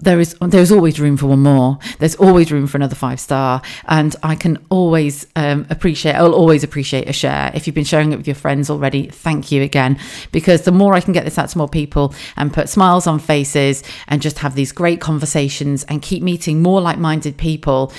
there 0.00 0.20
is 0.20 0.36
there's 0.40 0.70
always 0.70 1.00
room 1.00 1.16
for 1.16 1.26
one 1.26 1.42
more. 1.42 1.78
There's 1.98 2.14
always 2.16 2.52
room 2.52 2.66
for 2.66 2.76
another 2.76 2.94
five 2.94 3.18
star. 3.20 3.62
And 3.86 4.14
i 4.22 4.34
can 4.34 4.58
always 4.70 5.26
um, 5.36 5.66
appreciate 5.70 6.14
i'll 6.14 6.34
always 6.34 6.62
appreciate 6.62 7.08
a 7.08 7.12
share. 7.12 7.50
If 7.54 7.66
you've 7.66 7.74
been 7.74 7.84
sharing 7.84 8.12
it 8.12 8.16
with 8.16 8.26
your 8.26 8.36
friends 8.36 8.70
already 8.70 9.08
thank 9.08 9.50
you 9.50 9.62
again. 9.62 9.98
Because 10.32 10.62
the 10.62 10.72
more 10.72 10.94
i 10.94 11.00
can 11.00 11.12
get 11.12 11.24
this 11.24 11.38
out 11.38 11.48
to 11.50 11.58
more 11.58 11.68
people 11.68 12.14
and 12.36 12.52
put 12.52 12.68
smiles 12.68 13.06
on 13.06 13.18
faces 13.18 13.82
and 14.06 14.22
just 14.22 14.38
have 14.38 14.54
these 14.54 14.72
great 14.72 15.00
conversations 15.00 15.84
and 15.84 16.02
keep 16.02 16.22
meeting 16.22 16.62
more 16.62 16.80
like-minded 16.80 17.36
people 17.36 17.92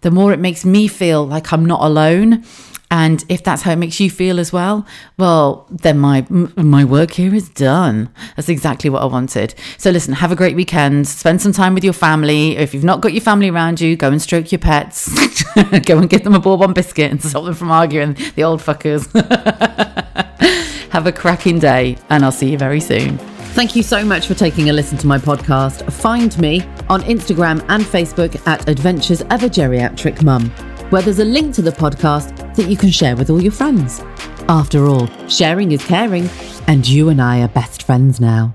the 0.00 0.10
more 0.10 0.32
it 0.32 0.38
makes 0.38 0.64
me 0.64 0.88
feel 0.88 1.26
like 1.26 1.52
i'm 1.52 1.64
not 1.64 1.80
alone 1.82 2.44
and 2.92 3.24
if 3.30 3.42
that's 3.42 3.62
how 3.62 3.72
it 3.72 3.76
makes 3.76 3.98
you 4.00 4.10
feel 4.10 4.38
as 4.38 4.52
well, 4.52 4.86
well, 5.16 5.66
then 5.70 5.98
my 5.98 6.26
my 6.28 6.84
work 6.84 7.12
here 7.12 7.34
is 7.34 7.48
done. 7.48 8.10
That's 8.36 8.50
exactly 8.50 8.90
what 8.90 9.00
I 9.00 9.06
wanted. 9.06 9.54
So 9.78 9.90
listen, 9.90 10.12
have 10.12 10.30
a 10.30 10.36
great 10.36 10.54
weekend. 10.54 11.08
Spend 11.08 11.40
some 11.40 11.52
time 11.52 11.72
with 11.72 11.84
your 11.84 11.94
family. 11.94 12.58
If 12.58 12.74
you've 12.74 12.84
not 12.84 13.00
got 13.00 13.14
your 13.14 13.22
family 13.22 13.48
around 13.48 13.80
you, 13.80 13.96
go 13.96 14.08
and 14.08 14.20
stroke 14.20 14.52
your 14.52 14.58
pets. 14.58 15.08
go 15.86 15.96
and 15.96 16.10
give 16.10 16.22
them 16.22 16.34
a 16.34 16.38
bourbon 16.38 16.74
biscuit 16.74 17.10
and 17.10 17.22
stop 17.22 17.46
them 17.46 17.54
from 17.54 17.70
arguing, 17.70 18.12
the 18.34 18.44
old 18.44 18.60
fuckers. 18.60 19.10
have 20.90 21.06
a 21.06 21.12
cracking 21.12 21.58
day, 21.58 21.96
and 22.10 22.22
I'll 22.22 22.30
see 22.30 22.50
you 22.50 22.58
very 22.58 22.80
soon. 22.80 23.16
Thank 23.56 23.74
you 23.74 23.82
so 23.82 24.04
much 24.04 24.26
for 24.26 24.34
taking 24.34 24.68
a 24.68 24.72
listen 24.74 24.98
to 24.98 25.06
my 25.06 25.16
podcast. 25.16 25.90
Find 25.90 26.38
me 26.38 26.60
on 26.90 27.00
Instagram 27.04 27.64
and 27.70 27.84
Facebook 27.84 28.46
at 28.46 28.68
Adventures 28.68 29.22
of 29.22 29.42
a 29.42 29.48
Geriatric 29.48 30.22
Mum 30.22 30.52
where 30.92 31.00
there's 31.00 31.20
a 31.20 31.24
link 31.24 31.54
to 31.54 31.62
the 31.62 31.70
podcast 31.70 32.54
that 32.54 32.68
you 32.68 32.76
can 32.76 32.90
share 32.90 33.16
with 33.16 33.30
all 33.30 33.42
your 33.42 33.50
friends. 33.50 34.00
After 34.46 34.84
all, 34.86 35.06
sharing 35.26 35.72
is 35.72 35.82
caring, 35.82 36.28
and 36.66 36.86
you 36.86 37.08
and 37.08 37.20
I 37.20 37.40
are 37.40 37.48
best 37.48 37.84
friends 37.84 38.20
now. 38.20 38.54